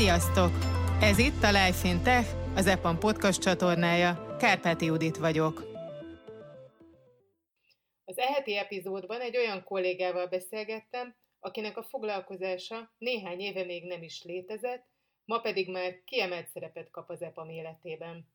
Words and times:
Sziasztok! 0.00 0.50
Ez 1.00 1.18
itt 1.18 1.42
a 1.42 1.50
Life 1.50 1.88
in 1.88 2.02
Tech, 2.02 2.28
az 2.54 2.66
EPAM 2.66 2.98
podcast 2.98 3.40
csatornája. 3.40 4.36
Kárpáti 4.38 4.84
Judit 4.84 5.16
vagyok. 5.16 5.64
Az 8.04 8.18
eheti 8.18 8.56
epizódban 8.56 9.20
egy 9.20 9.36
olyan 9.36 9.64
kollégával 9.64 10.26
beszélgettem, 10.26 11.16
akinek 11.40 11.76
a 11.76 11.82
foglalkozása 11.82 12.94
néhány 12.98 13.40
éve 13.40 13.64
még 13.64 13.86
nem 13.86 14.02
is 14.02 14.22
létezett, 14.22 14.86
ma 15.24 15.40
pedig 15.40 15.70
már 15.70 16.02
kiemelt 16.04 16.48
szerepet 16.48 16.90
kap 16.90 17.10
az 17.10 17.22
EPAM 17.22 17.48
életében. 17.48 18.26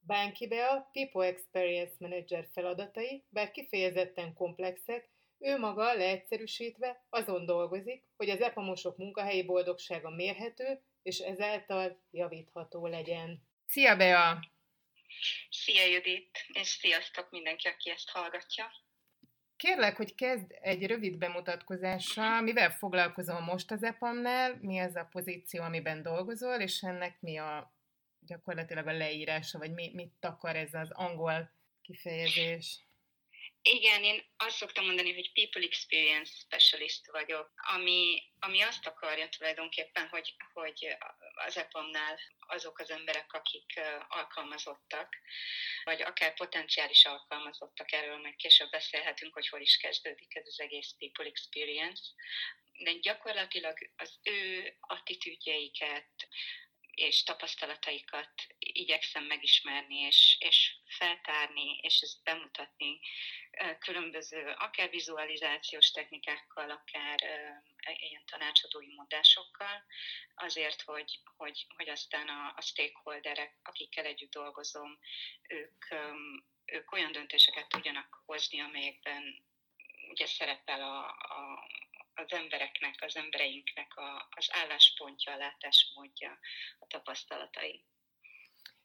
Bánki 0.00 0.48
Bea 0.48 0.88
People 0.92 1.26
Experience 1.26 1.94
Manager 1.98 2.48
feladatai, 2.52 3.24
bár 3.28 3.50
kifejezetten 3.50 4.34
komplexek, 4.34 5.10
ő 5.38 5.58
maga 5.58 5.94
leegyszerűsítve 5.94 7.06
azon 7.08 7.46
dolgozik, 7.46 8.04
hogy 8.16 8.30
az 8.30 8.40
epamosok 8.40 8.96
munkahelyi 8.96 9.44
boldogsága 9.44 10.10
mérhető, 10.10 10.82
és 11.08 11.18
ezáltal 11.18 12.00
javítható 12.10 12.86
legyen. 12.86 13.42
Szia, 13.66 13.96
Bea! 13.96 14.38
Szia, 15.50 15.84
Judit, 15.84 16.46
és 16.52 16.68
sziasztok 16.68 17.30
mindenki, 17.30 17.68
aki 17.68 17.90
ezt 17.90 18.10
hallgatja. 18.10 18.64
Kérlek, 19.56 19.96
hogy 19.96 20.14
kezd 20.14 20.56
egy 20.60 20.86
rövid 20.86 21.18
bemutatkozással, 21.18 22.40
mivel 22.40 22.70
foglalkozol 22.70 23.40
most 23.40 23.70
az 23.70 23.82
EPAM-nál, 23.82 24.58
mi 24.60 24.78
az 24.78 24.96
a 24.96 25.08
pozíció, 25.10 25.62
amiben 25.62 26.02
dolgozol, 26.02 26.60
és 26.60 26.82
ennek 26.82 27.20
mi 27.20 27.36
a 27.36 27.74
gyakorlatilag 28.20 28.86
a 28.86 28.92
leírása, 28.92 29.58
vagy 29.58 29.74
mi, 29.74 29.90
mit 29.94 30.12
takar 30.20 30.56
ez 30.56 30.74
az 30.74 30.90
angol 30.90 31.50
kifejezés? 31.82 32.87
Igen, 33.70 34.04
én 34.04 34.24
azt 34.36 34.56
szoktam 34.56 34.84
mondani, 34.84 35.14
hogy 35.14 35.32
People 35.32 35.62
Experience 35.62 36.32
Specialist 36.34 37.06
vagyok, 37.10 37.50
ami, 37.56 38.22
ami 38.38 38.60
azt 38.60 38.86
akarja 38.86 39.28
tulajdonképpen, 39.28 40.08
hogy, 40.08 40.34
hogy 40.52 40.96
az 41.46 41.56
EPAM-nál 41.56 42.18
azok 42.38 42.78
az 42.78 42.90
emberek, 42.90 43.32
akik 43.32 43.80
alkalmazottak, 44.08 45.16
vagy 45.84 46.02
akár 46.02 46.34
potenciális 46.34 47.04
alkalmazottak, 47.04 47.92
erről 47.92 48.18
meg 48.18 48.36
később 48.36 48.70
beszélhetünk, 48.70 49.34
hogy 49.34 49.48
hol 49.48 49.60
is 49.60 49.76
kezdődik 49.76 50.34
ez 50.34 50.46
az 50.46 50.60
egész 50.60 50.94
People 50.98 51.24
Experience, 51.24 52.02
de 52.78 52.92
gyakorlatilag 52.92 53.78
az 53.96 54.18
ő 54.22 54.72
attitűdjeiket, 54.80 56.28
és 56.98 57.22
tapasztalataikat 57.22 58.30
igyekszem 58.58 59.24
megismerni, 59.24 59.96
és, 59.96 60.36
és 60.40 60.76
feltárni, 60.86 61.78
és 61.82 62.00
ezt 62.00 62.22
bemutatni 62.22 63.00
különböző, 63.78 64.54
akár 64.58 64.90
vizualizációs 64.90 65.90
technikákkal, 65.90 66.70
akár 66.70 67.18
ilyen 67.98 68.24
tanácsadói 68.24 68.94
mondásokkal, 68.94 69.84
azért, 70.34 70.82
hogy, 70.82 71.20
hogy, 71.36 71.66
hogy 71.76 71.88
aztán 71.88 72.28
a, 72.28 72.52
a 72.56 72.60
stakeholderek, 72.60 73.58
akikkel 73.62 74.04
együtt 74.04 74.30
dolgozom, 74.32 74.98
ők, 75.48 75.84
ők 76.64 76.92
olyan 76.92 77.12
döntéseket 77.12 77.68
tudjanak 77.68 78.22
hozni, 78.26 78.60
amelyekben 78.60 79.46
ugye 80.10 80.26
szerepel 80.26 80.82
a, 80.82 81.06
a, 81.08 81.66
az 82.18 82.32
embereknek, 82.32 82.94
az 82.98 83.16
embereinknek 83.16 83.96
a, 83.96 84.28
az 84.30 84.48
álláspontja, 84.52 85.32
a 85.32 85.36
látásmódja, 85.36 86.38
a 86.78 86.86
tapasztalatai. 86.86 87.84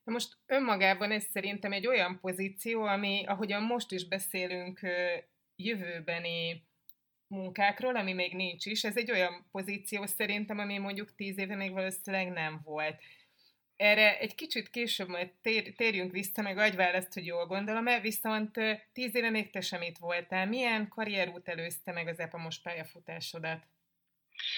Na 0.04 0.12
most 0.12 0.38
önmagában 0.46 1.12
ez 1.12 1.24
szerintem 1.24 1.72
egy 1.72 1.88
olyan 1.88 2.20
pozíció, 2.20 2.84
ami, 2.84 3.24
ahogyan 3.26 3.64
most 3.64 3.92
is 3.92 4.08
beszélünk 4.08 4.80
jövőbeni 5.56 6.68
munkákról, 7.28 7.96
ami 7.96 8.14
még 8.14 8.36
nincs 8.36 8.66
is, 8.66 8.84
ez 8.84 8.98
egy 8.98 9.12
olyan 9.12 9.48
pozíció 9.52 10.06
szerintem, 10.06 10.60
ami 10.60 10.78
mondjuk 10.78 11.16
tíz 11.16 11.38
éve 11.38 11.56
még 11.56 11.72
valószínűleg 11.72 12.30
nem 12.32 12.62
volt. 12.64 13.02
Erre 13.76 14.20
egy 14.20 14.36
kicsit 14.36 14.70
később 14.70 15.08
majd 15.08 15.32
tér, 15.42 15.74
térjünk 15.76 16.12
vissza, 16.12 16.42
meg 16.42 16.58
adj 16.58 16.76
választ, 16.76 17.14
hogy 17.14 17.26
jól 17.26 17.46
gondolom-e, 17.46 18.00
viszont 18.00 18.52
tíz 18.94 19.16
éve 19.16 19.30
még 19.30 19.50
te 19.50 19.62
sem 19.62 19.82
itt 19.82 19.98
voltál. 19.98 20.46
Milyen 20.46 20.88
karrierút 20.88 21.48
előzte 21.48 21.92
meg 21.92 22.08
az 22.08 22.20
EPAMOS 22.20 22.60
pályafutásodat? 22.60 23.73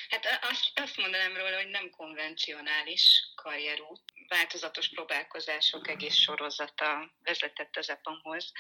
Hát 0.09 0.40
azt, 0.41 0.80
azt 0.80 0.97
mondanám 0.97 1.38
róla, 1.38 1.56
hogy 1.56 1.69
nem 1.69 1.90
konvencionális 1.90 3.31
karrierút. 3.36 4.02
Változatos 4.28 4.90
próbálkozások 4.90 5.88
egész 5.88 6.16
sorozata 6.16 7.12
vezetett 7.24 7.78
az 7.78 7.90
EPAM-hoz, 7.90 8.52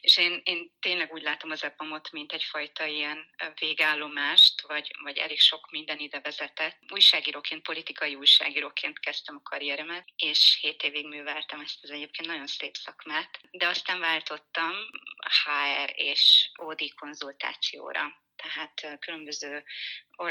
és 0.00 0.16
én, 0.16 0.40
én 0.44 0.72
tényleg 0.80 1.12
úgy 1.12 1.22
látom 1.22 1.50
az 1.50 1.64
EPAM-ot, 1.64 2.12
mint 2.12 2.32
egyfajta 2.32 2.84
ilyen 2.84 3.34
végállomást, 3.58 4.60
vagy, 4.60 4.90
vagy 5.02 5.18
elég 5.18 5.40
sok 5.40 5.70
minden 5.70 5.98
ide 5.98 6.20
vezetett. 6.20 6.78
Újságíróként, 6.88 7.62
politikai 7.62 8.14
újságíróként 8.14 8.98
kezdtem 8.98 9.36
a 9.36 9.48
karrieremet, 9.48 10.08
és 10.16 10.58
hét 10.60 10.82
évig 10.82 11.06
műveltem 11.06 11.60
ezt 11.60 11.82
az 11.82 11.90
egyébként 11.90 12.28
nagyon 12.28 12.46
szép 12.46 12.74
szakmát, 12.74 13.40
de 13.50 13.66
aztán 13.66 14.00
váltottam 14.00 14.74
HR 15.44 15.92
és 15.94 16.50
OD 16.56 16.94
konzultációra 16.94 18.20
tehát 18.42 18.98
különböző, 18.98 19.64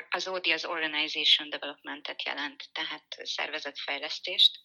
az 0.10 0.28
ODI 0.28 0.52
az 0.52 0.66
Organization 0.66 1.50
Development-et 1.50 2.24
jelent, 2.24 2.70
tehát 2.72 3.18
szervezetfejlesztést, 3.24 4.60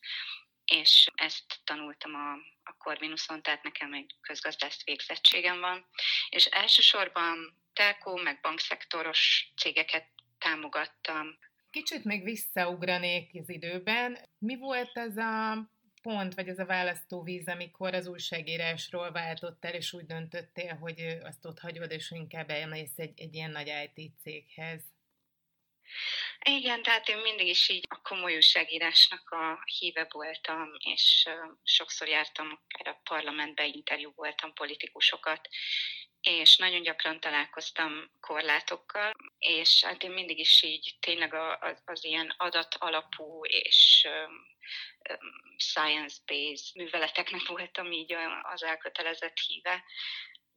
és 0.64 1.10
ezt 1.14 1.60
tanultam 1.64 2.14
a, 2.14 2.32
a 2.62 2.76
Corvinuson, 2.78 3.42
tehát 3.42 3.62
nekem 3.62 3.92
egy 3.92 4.14
közgazdász 4.20 4.84
végzettségem 4.84 5.60
van, 5.60 5.86
és 6.28 6.44
elsősorban 6.44 7.56
telkó, 7.72 8.16
meg 8.16 8.40
bankszektoros 8.40 9.52
cégeket 9.56 10.06
támogattam. 10.38 11.38
Kicsit 11.70 12.04
még 12.04 12.22
visszaugranék 12.22 13.30
az 13.40 13.48
időben. 13.48 14.18
Mi 14.38 14.56
volt 14.56 14.96
ez 14.96 15.16
a 15.16 15.56
pont, 16.06 16.34
vagy 16.34 16.48
ez 16.48 16.58
a 16.58 16.64
választóvíz, 16.64 17.48
amikor 17.48 17.94
az 17.94 18.06
újságírásról 18.06 19.10
váltottál, 19.10 19.74
és 19.74 19.92
úgy 19.92 20.06
döntöttél, 20.06 20.74
hogy 20.74 21.00
azt 21.22 21.44
ott 21.44 21.58
hagyod, 21.58 21.90
és 21.90 22.10
inkább 22.10 22.50
elmész 22.50 22.98
egy, 22.98 23.20
egy 23.20 23.34
ilyen 23.34 23.50
nagy 23.50 23.72
IT 23.94 24.10
céghez? 24.22 24.82
Igen, 26.44 26.82
tehát 26.82 27.08
én 27.08 27.16
mindig 27.16 27.46
is 27.46 27.68
így 27.68 27.84
a 27.88 28.00
komoly 28.02 28.34
újságírásnak 28.34 29.30
a 29.30 29.62
híve 29.78 30.06
voltam, 30.10 30.68
és 30.94 31.28
sokszor 31.62 32.08
jártam, 32.08 32.46
akár 32.46 32.94
a 32.94 33.00
parlamentbe 33.04 33.66
interjú 33.66 34.12
voltam 34.14 34.52
politikusokat, 34.52 35.48
és 36.26 36.56
nagyon 36.56 36.82
gyakran 36.82 37.20
találkoztam 37.20 38.10
korlátokkal, 38.20 39.12
és 39.38 39.84
hát 39.84 40.02
én 40.02 40.10
mindig 40.10 40.38
is 40.38 40.62
így 40.62 40.96
tényleg 41.00 41.34
az, 41.34 41.82
az 41.84 42.04
ilyen 42.04 42.34
adat 42.36 42.74
alapú 42.78 43.44
és 43.44 44.08
science-based 45.56 46.74
műveleteknek 46.74 47.46
voltam 47.46 47.92
így 47.92 48.16
az 48.42 48.62
elkötelezett 48.62 49.38
híve, 49.38 49.84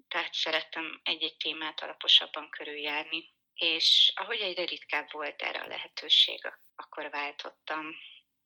tehát 0.08 0.34
szerettem 0.34 1.00
egy-egy 1.04 1.38
témát 1.38 1.82
alaposabban 1.82 2.50
körüljárni. 2.50 3.34
És 3.54 4.12
ahogy 4.16 4.40
egyre 4.40 4.66
ritkább 4.66 5.12
volt 5.12 5.42
erre 5.42 5.60
a 5.60 5.68
lehetőség, 5.68 6.40
akkor 6.76 7.10
váltottam 7.10 7.96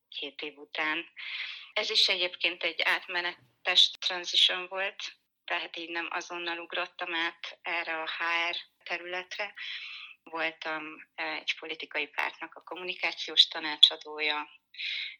két 0.10 0.42
év 0.42 0.58
után. 0.58 1.06
Ez 1.74 1.90
is 1.90 2.08
egyébként 2.08 2.64
egy 2.64 2.82
átmenetes 2.82 3.92
transition 3.92 4.68
volt, 4.68 5.14
tehát 5.46 5.78
így 5.78 5.90
nem 5.90 6.08
azonnal 6.12 6.59
ugrottam 6.59 7.14
át 7.14 7.59
erre 7.62 8.02
a 8.02 8.09
HR 8.18 8.56
területre. 8.84 9.54
Voltam 10.24 11.09
egy 11.16 11.56
politikai 11.59 12.08
pártnak 12.08 12.56
a 12.56 12.64
kommunikációs 12.64 13.48
tanácsadója, 13.48 14.50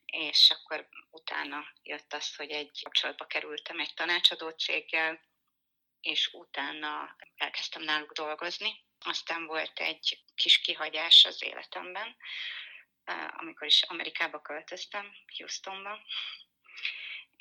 és 0.06 0.50
akkor 0.50 0.88
utána 1.10 1.66
jött 1.84 2.14
az, 2.14 2.36
hogy 2.36 2.52
egy 2.52 2.80
kapcsolatba 2.84 3.26
kerültem 3.26 3.80
egy 3.80 3.94
tanácsadó 3.94 4.50
céggel, 4.50 5.22
és 6.02 6.30
utána 6.34 7.16
elkezdtem 7.36 7.82
náluk 7.82 8.12
dolgozni. 8.12 8.86
Aztán 9.00 9.46
volt 9.46 9.80
egy 9.80 10.24
kis 10.36 10.60
kihagyás 10.60 11.26
az 11.26 11.44
életemben, 11.44 12.16
amikor 13.38 13.68
is 13.68 13.82
Amerikába 13.82 14.42
költöztem, 14.42 15.16
Houstonba, 15.38 16.00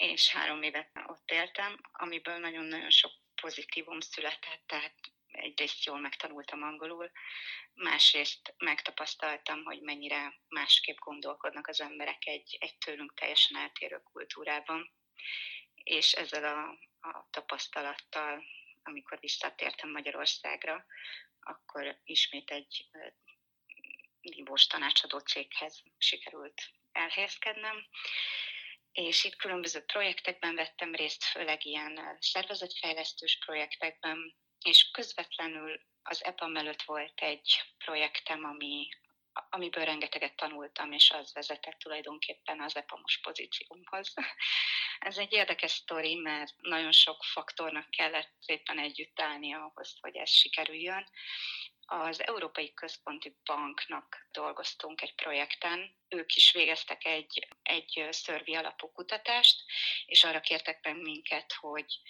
és 0.02 0.28
három 0.28 0.62
évet 0.62 0.90
ott 1.06 1.30
éltem, 1.30 1.80
amiből 1.92 2.38
nagyon-nagyon 2.38 2.90
sok 2.90 3.12
pozitívum 3.40 4.00
született, 4.00 4.62
tehát 4.66 4.94
egyrészt 5.26 5.84
jól 5.84 5.98
megtanultam 5.98 6.62
angolul, 6.62 7.10
másrészt 7.74 8.54
megtapasztaltam, 8.58 9.64
hogy 9.64 9.80
mennyire 9.80 10.34
másképp 10.48 10.96
gondolkodnak 10.98 11.66
az 11.66 11.80
emberek 11.80 12.26
egy, 12.26 12.56
egy 12.60 12.78
tőlünk 12.78 13.14
teljesen 13.14 13.56
eltérő 13.56 14.00
kultúrában, 14.12 14.92
és 15.74 16.12
ezzel 16.12 16.44
a, 16.44 16.68
a 17.08 17.26
tapasztalattal, 17.30 18.44
amikor 18.82 19.18
visszatértem 19.20 19.90
Magyarországra, 19.90 20.84
akkor 21.40 22.00
ismét 22.04 22.50
egy 22.50 22.88
nívós 24.20 24.66
tanácsadó 24.66 25.18
céghez 25.18 25.82
sikerült 25.98 26.62
elhelyezkednem, 26.92 27.86
és 28.92 29.24
itt 29.24 29.36
különböző 29.36 29.80
projektekben 29.80 30.54
vettem 30.54 30.94
részt, 30.94 31.24
főleg 31.24 31.64
ilyen 31.64 32.16
szervezetfejlesztős 32.20 33.38
projektekben, 33.44 34.34
és 34.64 34.90
közvetlenül 34.90 35.80
az 36.02 36.24
EPA 36.24 36.46
mellett 36.46 36.82
volt 36.82 37.20
egy 37.20 37.62
projektem, 37.84 38.44
ami 38.44 38.88
amiből 39.50 39.84
rengeteget 39.84 40.36
tanultam, 40.36 40.92
és 40.92 41.10
az 41.10 41.32
vezetett 41.32 41.78
tulajdonképpen 41.78 42.60
az 42.60 42.76
EPAMOS 42.76 43.18
pozíciómhoz. 43.18 44.14
Ez 44.98 45.18
egy 45.18 45.32
érdekes 45.32 45.70
sztori, 45.70 46.14
mert 46.14 46.54
nagyon 46.60 46.92
sok 46.92 47.24
faktornak 47.24 47.90
kellett 47.90 48.32
szépen 48.40 48.78
együtt 48.78 49.20
állni 49.20 49.54
ahhoz, 49.54 49.96
hogy 50.00 50.16
ez 50.16 50.30
sikerüljön. 50.30 51.08
Az 51.86 52.26
Európai 52.26 52.74
Központi 52.74 53.36
Banknak 53.44 54.28
dolgoztunk 54.30 55.02
egy 55.02 55.14
projekten, 55.14 55.96
ők 56.08 56.34
is 56.34 56.52
végeztek 56.52 57.04
egy, 57.04 57.48
egy 57.62 58.06
szörvi 58.10 58.54
alapú 58.54 58.92
kutatást, 58.92 59.64
és 60.06 60.24
arra 60.24 60.40
kértek 60.40 60.84
meg 60.84 60.96
minket, 60.96 61.52
hogy 61.52 62.00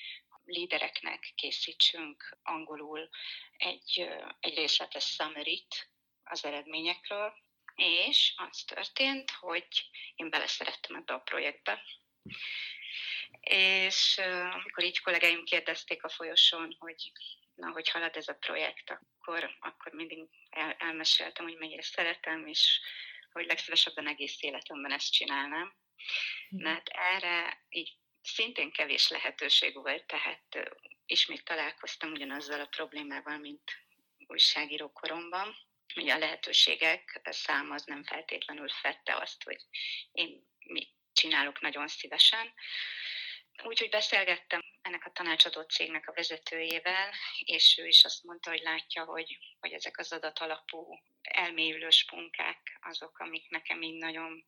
lídereknek 0.44 1.32
készítsünk 1.34 2.38
angolul 2.42 3.08
egy, 3.56 4.08
egy 4.40 4.54
részletes 4.54 5.04
summary 5.04 5.66
az 6.24 6.44
eredményekről, 6.44 7.34
és 7.74 8.34
az 8.36 8.64
történt, 8.64 9.30
hogy 9.30 9.66
én 10.14 10.30
beleszerettem 10.30 10.96
ebbe 10.96 11.14
a 11.14 11.18
projektbe. 11.18 11.82
És 13.40 14.18
amikor 14.52 14.84
így 14.84 15.00
kollégáim 15.00 15.44
kérdezték 15.44 16.04
a 16.04 16.08
folyosón, 16.08 16.76
hogy 16.78 17.12
na, 17.54 17.70
hogy 17.70 17.88
halad 17.88 18.16
ez 18.16 18.28
a 18.28 18.34
projekt, 18.34 18.90
akkor, 18.90 19.56
akkor 19.60 19.92
mindig 19.92 20.28
el, 20.50 20.76
elmeséltem, 20.78 21.44
hogy 21.44 21.56
mennyire 21.58 21.82
szeretem, 21.82 22.46
és 22.46 22.80
hogy 23.32 23.46
legszívesebben 23.46 24.08
egész 24.08 24.42
életemben 24.42 24.92
ezt 24.92 25.12
csinálnám. 25.12 25.74
Hm. 26.48 26.62
Mert 26.62 26.88
erre 26.88 27.64
így 27.68 27.96
szintén 28.22 28.72
kevés 28.72 29.08
lehetőség 29.08 29.74
volt, 29.74 30.06
tehát 30.06 30.72
ismét 31.06 31.44
találkoztam 31.44 32.10
ugyanazzal 32.10 32.60
a 32.60 32.66
problémával, 32.66 33.38
mint 33.38 33.62
újságíró 34.26 34.92
koromban. 34.92 35.56
Ugye 35.96 36.14
a 36.14 36.18
lehetőségek 36.18 37.20
száma 37.24 37.74
az 37.74 37.84
nem 37.84 38.04
feltétlenül 38.04 38.68
fette 38.68 39.16
azt, 39.16 39.42
hogy 39.42 39.60
én 40.12 40.46
mit 40.66 40.90
csinálok 41.12 41.60
nagyon 41.60 41.88
szívesen. 41.88 42.52
Úgyhogy 43.64 43.88
beszélgettem 43.88 44.60
ennek 44.82 45.06
a 45.06 45.12
tanácsadó 45.12 45.62
cégnek 45.62 46.08
a 46.08 46.12
vezetőjével, 46.12 47.12
és 47.38 47.78
ő 47.78 47.86
is 47.86 48.04
azt 48.04 48.24
mondta, 48.24 48.50
hogy 48.50 48.60
látja, 48.60 49.04
hogy, 49.04 49.38
hogy 49.60 49.72
ezek 49.72 49.98
az 49.98 50.12
adatalapú 50.12 50.98
elmélyülős 51.22 52.06
munkák 52.10 52.78
azok, 52.80 53.18
amik 53.18 53.48
nekem 53.48 53.82
így 53.82 53.98
nagyon 53.98 54.44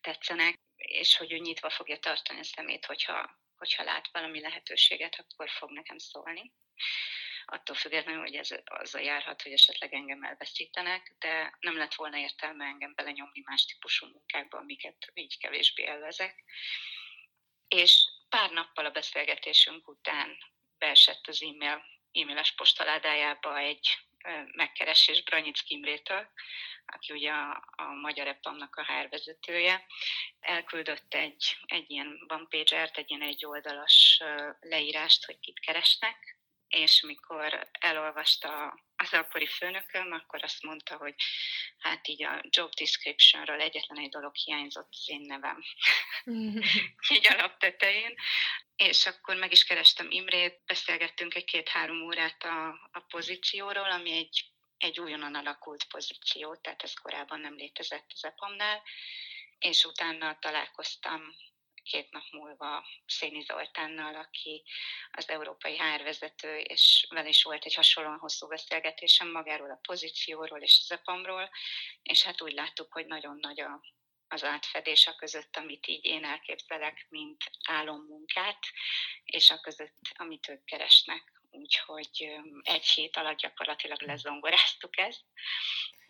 tetszenek, 0.00 0.60
és 0.76 1.16
hogy 1.16 1.32
ő 1.32 1.36
nyitva 1.36 1.70
fogja 1.70 1.98
tartani 1.98 2.38
a 2.38 2.44
szemét, 2.44 2.84
hogyha, 2.84 3.38
hogyha 3.56 3.84
lát 3.84 4.08
valami 4.12 4.40
lehetőséget, 4.40 5.18
akkor 5.18 5.50
fog 5.50 5.70
nekem 5.70 5.98
szólni. 5.98 6.52
Attól 7.44 7.76
függetlenül, 7.76 8.20
hogy 8.20 8.34
ez 8.34 8.94
a 8.94 8.98
járhat, 8.98 9.42
hogy 9.42 9.52
esetleg 9.52 9.94
engem 9.94 10.22
elveszítenek, 10.22 11.14
de 11.18 11.56
nem 11.60 11.76
lett 11.76 11.94
volna 11.94 12.16
értelme 12.16 12.64
engem 12.64 12.94
belenyomni 12.94 13.42
más 13.44 13.64
típusú 13.64 14.06
munkákba, 14.06 14.58
amiket 14.58 15.10
így 15.14 15.38
kevésbé 15.38 15.86
elvezek. 15.86 16.44
És 17.68 18.04
pár 18.28 18.50
nappal 18.50 18.84
a 18.84 18.90
beszélgetésünk 18.90 19.88
után 19.88 20.36
beesett 20.78 21.26
az 21.26 21.42
e-mail, 21.42 21.84
e-mailes 22.12 22.54
postaládájába 22.54 23.58
egy 23.58 23.98
megkeresés 24.52 25.22
Branyic 25.22 25.60
Kimrétől, 25.60 26.28
aki 26.86 27.12
ugye 27.12 27.30
a, 27.30 27.64
a 27.76 27.82
Magyar 27.82 28.26
Epamnak 28.26 28.76
a 28.76 28.84
HR 28.84 29.08
vezetője, 29.08 29.86
elküldött 30.40 31.14
egy, 31.14 31.56
egy 31.66 31.90
ilyen 31.90 32.24
one 32.28 32.46
page 32.48 32.90
egy 32.94 33.10
ilyen 33.10 33.22
egy 33.22 33.46
oldalas 33.46 34.22
leírást, 34.60 35.24
hogy 35.24 35.38
kit 35.38 35.60
keresnek, 35.60 36.41
és 36.72 37.00
mikor 37.00 37.68
elolvasta 37.72 38.80
az 38.96 39.12
akkori 39.12 39.46
főnököm, 39.46 40.12
akkor 40.12 40.42
azt 40.42 40.62
mondta, 40.62 40.96
hogy 40.96 41.14
hát 41.78 42.08
így 42.08 42.24
a 42.24 42.42
job 42.48 42.74
descriptionről 42.74 43.60
egyetlen 43.60 43.98
egy 43.98 44.08
dolog 44.08 44.34
hiányzott, 44.34 44.88
az 44.90 45.04
én 45.06 45.20
nevem. 45.20 45.62
így 47.14 47.26
alaptetején. 47.32 48.14
És 48.76 49.06
akkor 49.06 49.36
meg 49.36 49.52
is 49.52 49.64
kerestem 49.64 50.10
Imrét, 50.10 50.60
beszélgettünk 50.66 51.34
egy 51.34 51.44
két-három 51.44 52.02
órát 52.02 52.44
a, 52.44 52.68
a 52.92 53.00
pozícióról, 53.08 53.90
ami 53.90 54.12
egy, 54.12 54.44
egy 54.78 55.00
újonnan 55.00 55.34
alakult 55.34 55.84
pozíció, 55.84 56.56
tehát 56.56 56.82
ez 56.82 56.94
korábban 56.94 57.40
nem 57.40 57.54
létezett 57.54 58.06
az 58.14 58.24
EPAM-nál, 58.24 58.82
és 59.58 59.84
utána 59.84 60.38
találkoztam 60.38 61.34
két 61.82 62.10
nap 62.10 62.22
múlva 62.30 62.86
Széni 63.06 63.40
Zoltánnal, 63.40 64.14
aki 64.14 64.62
az 65.10 65.28
európai 65.28 65.76
hárvezető, 65.76 66.58
és 66.58 67.06
vele 67.10 67.28
is 67.28 67.42
volt 67.42 67.64
egy 67.64 67.74
hasonlóan 67.74 68.18
hosszú 68.18 68.46
beszélgetésem 68.46 69.30
magáról 69.30 69.70
a 69.70 69.80
pozícióról 69.86 70.60
és 70.60 70.80
az 70.82 70.92
EPAM-ról, 70.92 71.50
és 72.02 72.22
hát 72.22 72.42
úgy 72.42 72.52
láttuk, 72.52 72.92
hogy 72.92 73.06
nagyon 73.06 73.38
nagy 73.40 73.60
a, 73.60 73.80
az 74.28 74.44
átfedés 74.44 75.06
a 75.06 75.14
között, 75.14 75.56
amit 75.56 75.86
így 75.86 76.04
én 76.04 76.24
elképzelek, 76.24 77.06
mint 77.08 77.44
álommunkát, 77.68 78.58
és 79.24 79.50
a 79.50 79.60
között, 79.60 79.98
amit 80.14 80.48
ők 80.48 80.64
keresnek. 80.64 81.32
Úgyhogy 81.50 82.40
egy 82.62 82.86
hét 82.86 83.16
alatt 83.16 83.38
gyakorlatilag 83.38 84.02
lezongoráztuk 84.02 84.98
ezt, 84.98 85.24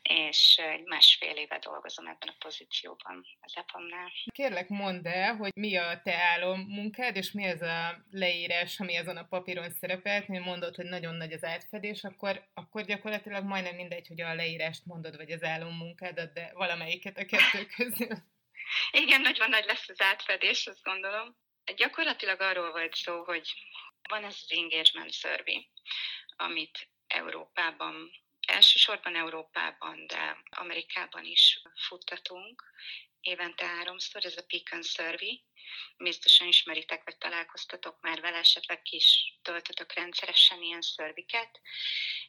és 0.03 0.57
egy 0.57 0.85
másfél 0.85 1.37
éve 1.37 1.59
dolgozom 1.59 2.07
ebben 2.07 2.29
a 2.29 2.35
pozícióban 2.39 3.27
az 3.41 3.53
EPAM-nál. 3.57 4.11
Kérlek 4.33 4.69
mondd 4.69 5.07
el, 5.07 5.37
hogy 5.37 5.51
mi 5.55 5.77
a 5.77 6.01
te 6.03 6.15
álom 6.15 6.61
munkád, 6.61 7.17
és 7.17 7.33
mi 7.33 7.45
ez 7.45 7.63
a 7.63 8.05
leírás, 8.11 8.81
ami 8.81 8.97
azon 8.97 9.17
a 9.17 9.25
papíron 9.25 9.71
szerepelt, 9.71 10.29
mi 10.29 10.39
mondod, 10.39 10.75
hogy 10.75 10.85
nagyon 10.85 11.15
nagy 11.15 11.33
az 11.33 11.45
átfedés, 11.45 12.05
akkor, 12.05 12.49
akkor 12.55 12.85
gyakorlatilag 12.85 13.45
majdnem 13.45 13.75
mindegy, 13.75 14.09
hogy 14.09 14.21
a 14.21 14.35
leírást 14.35 14.85
mondod, 14.85 15.17
vagy 15.17 15.31
az 15.31 15.43
álom 15.43 15.77
munkádat, 15.77 16.33
de 16.33 16.51
valamelyiket 16.55 17.19
a 17.19 17.25
kettő 17.25 17.67
közül. 17.77 18.17
Igen, 18.91 19.21
nagyon 19.21 19.49
nagy 19.49 19.65
lesz 19.65 19.89
az 19.89 20.01
átfedés, 20.01 20.67
azt 20.67 20.83
gondolom. 20.83 21.37
Gyakorlatilag 21.77 22.41
arról 22.41 22.71
volt 22.71 22.95
szó, 22.95 23.25
hogy 23.25 23.53
van 24.09 24.25
ez 24.25 24.37
az 24.43 24.59
engagement 24.59 25.13
survey, 25.13 25.71
amit 26.37 26.89
Európában 27.07 28.11
elsősorban 28.47 29.17
Európában, 29.17 30.07
de 30.07 30.37
Amerikában 30.51 31.25
is 31.25 31.63
futtatunk, 31.75 32.63
évente 33.23 33.67
háromszor, 33.67 34.25
ez 34.25 34.37
a 34.37 34.45
Pecan 34.47 34.83
Survey. 34.83 35.45
Biztosan 35.97 36.49
ismeritek, 36.49 37.05
vagy 37.05 37.19
találkoztatok 37.19 38.01
már 38.01 38.21
vele, 38.21 38.37
esetleg 38.37 38.81
is 38.91 39.39
töltötök 39.43 39.93
rendszeresen 39.93 40.63
ilyen 40.63 40.81
szörviket. 40.81 41.61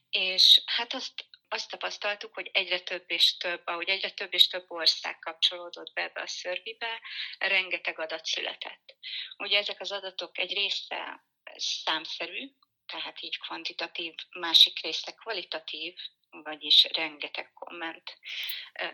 És 0.09 0.61
hát 0.65 0.93
azt, 0.93 1.25
azt 1.47 1.69
tapasztaltuk, 1.69 2.33
hogy 2.33 2.49
egyre 2.53 2.79
több 2.79 3.03
és 3.07 3.37
több, 3.37 3.61
ahogy 3.65 3.89
egyre 3.89 4.11
több 4.11 4.33
és 4.33 4.47
több 4.47 4.71
ország 4.71 5.19
kapcsolódott 5.19 5.93
be 5.93 6.01
ebbe 6.01 6.21
a 6.21 6.27
szörvibe, 6.27 7.01
rengeteg 7.37 7.99
adat 7.99 8.25
született. 8.25 8.95
Ugye 9.37 9.57
ezek 9.57 9.81
az 9.81 9.91
adatok 9.91 10.37
egy 10.37 10.53
része 10.53 11.25
számszerű, 11.55 12.51
tehát 12.93 13.21
így 13.21 13.37
kvantitatív, 13.39 14.13
másik 14.33 14.79
része 14.81 15.11
kvalitatív, 15.11 15.93
vagyis 16.41 16.87
rengeteg 16.93 17.53
komment, 17.53 18.17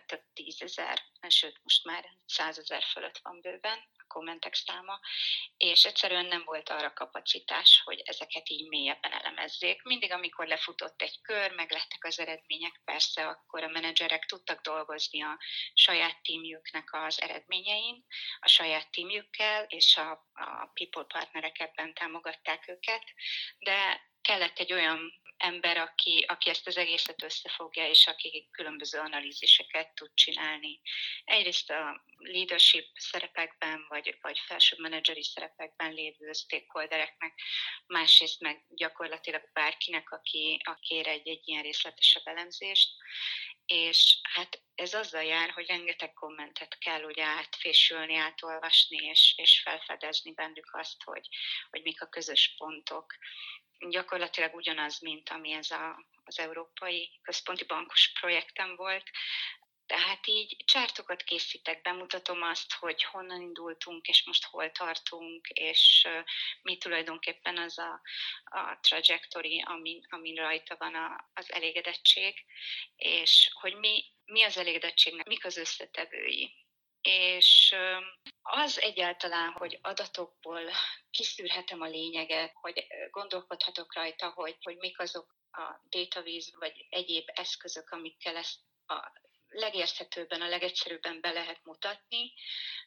több 0.05 0.23
tízezer, 0.33 1.01
sőt 1.27 1.59
most 1.63 1.85
már 1.85 2.05
százezer 2.25 2.83
fölött 2.83 3.17
van 3.17 3.41
bőven 3.41 3.87
a 3.97 4.03
kommentek 4.07 4.53
száma, 4.53 4.99
és 5.57 5.85
egyszerűen 5.85 6.25
nem 6.25 6.43
volt 6.45 6.69
arra 6.69 6.93
kapacitás, 6.93 7.81
hogy 7.85 8.01
ezeket 8.05 8.49
így 8.49 8.67
mélyebben 8.67 9.11
elemezzék. 9.11 9.83
Mindig, 9.83 10.11
amikor 10.11 10.47
lefutott 10.47 11.01
egy 11.01 11.21
kör, 11.21 11.51
meg 11.51 11.71
lettek 11.71 12.03
az 12.03 12.19
eredmények, 12.19 12.81
persze 12.85 13.27
akkor 13.27 13.63
a 13.63 13.67
menedzserek 13.67 14.25
tudtak 14.25 14.61
dolgozni 14.61 15.23
a 15.23 15.39
saját 15.73 16.21
tímjüknek 16.21 16.93
az 16.93 17.21
eredményein, 17.21 18.05
a 18.39 18.47
saját 18.47 18.91
tímjükkel, 18.91 19.63
és 19.63 19.97
a, 19.97 20.11
a 20.33 20.71
people 20.73 21.03
partnerek 21.03 21.59
ebben 21.59 21.93
támogatták 21.93 22.67
őket, 22.67 23.03
de 23.59 24.07
kellett 24.21 24.59
egy 24.59 24.73
olyan 24.73 25.13
ember, 25.39 25.77
aki, 25.77 26.25
aki 26.27 26.49
ezt 26.49 26.67
az 26.67 26.77
egészet 26.77 27.23
összefogja, 27.23 27.87
és 27.87 28.07
aki 28.07 28.47
különböző 28.51 28.99
analíziseket 28.99 29.93
tud 29.93 30.13
csinálni. 30.13 30.81
Egyrészt 31.23 31.69
a 31.69 32.03
leadership 32.17 32.87
szerepekben, 32.93 33.85
vagy, 33.87 34.17
vagy 34.21 34.39
felsőbb 34.39 34.79
menedzseri 34.79 35.23
szerepekben 35.23 35.93
lévő 35.93 36.31
stakeholdereknek, 36.31 37.39
másrészt 37.85 38.39
meg 38.39 38.65
gyakorlatilag 38.69 39.49
bárkinek, 39.53 40.11
aki, 40.11 40.61
aki 40.63 40.89
kér 40.89 41.07
egy, 41.07 41.27
egy 41.27 41.47
ilyen 41.47 41.63
részletesebb 41.63 42.27
elemzést, 42.27 42.89
és 43.65 44.19
hát 44.21 44.61
ez 44.75 44.93
azzal 44.93 45.23
jár, 45.23 45.49
hogy 45.49 45.67
rengeteg 45.67 46.13
kommentet 46.13 46.77
kell 46.77 47.03
ugye 47.03 47.23
átfésülni, 47.23 48.15
átolvasni, 48.15 48.97
és, 48.97 49.33
és 49.37 49.61
felfedezni 49.61 50.33
bennük 50.33 50.69
azt, 50.71 51.03
hogy, 51.03 51.27
hogy 51.69 51.81
mik 51.81 52.01
a 52.01 52.09
közös 52.09 52.55
pontok, 52.57 53.15
gyakorlatilag 53.79 54.55
ugyanaz, 54.55 54.99
mint 54.99 55.29
ami 55.29 55.51
ez 55.51 55.71
a, 55.71 56.05
az 56.23 56.39
Európai 56.39 57.19
Központi 57.21 57.65
Bankos 57.65 58.11
projektem 58.19 58.75
volt. 58.75 59.09
Tehát 59.85 60.27
így 60.27 60.63
csártokat 60.65 61.23
készítek, 61.23 61.81
bemutatom 61.81 62.41
azt, 62.41 62.73
hogy 62.73 63.03
honnan 63.03 63.41
indultunk, 63.41 64.07
és 64.07 64.25
most 64.25 64.45
hol 64.45 64.71
tartunk, 64.71 65.47
és 65.47 66.07
mi 66.61 66.77
tulajdonképpen 66.77 67.57
az 67.57 67.77
a, 67.77 68.01
a 68.43 68.79
trajectory, 68.81 69.61
amin, 69.65 70.05
amin 70.09 70.35
rajta 70.35 70.75
van 70.79 70.95
a, 70.95 71.29
az 71.33 71.51
elégedettség, 71.51 72.45
és 72.95 73.49
hogy 73.53 73.75
mi, 73.75 74.03
mi 74.25 74.43
az 74.43 74.57
elégedettségnek, 74.57 75.27
mik 75.27 75.45
az 75.45 75.57
összetevői. 75.57 76.53
És 77.01 77.75
az 78.41 78.81
egyáltalán, 78.81 79.51
hogy 79.51 79.79
adatokból 79.81 80.61
kiszűrhetem 81.11 81.81
a 81.81 81.87
lényeget, 81.87 82.51
hogy 82.53 82.87
gondolkodhatok 83.11 83.93
rajta, 83.93 84.29
hogy, 84.29 84.57
hogy 84.61 84.77
mik 84.77 84.99
azok 84.99 85.37
a 85.51 85.81
dataviz 85.89 86.55
vagy 86.55 86.85
egyéb 86.89 87.29
eszközök, 87.33 87.89
amikkel 87.89 88.35
ezt 88.35 88.59
a 88.87 89.11
legérthetőbben, 89.49 90.41
a 90.41 90.47
legegyszerűbben 90.47 91.21
be 91.21 91.31
lehet 91.31 91.63
mutatni. 91.63 92.33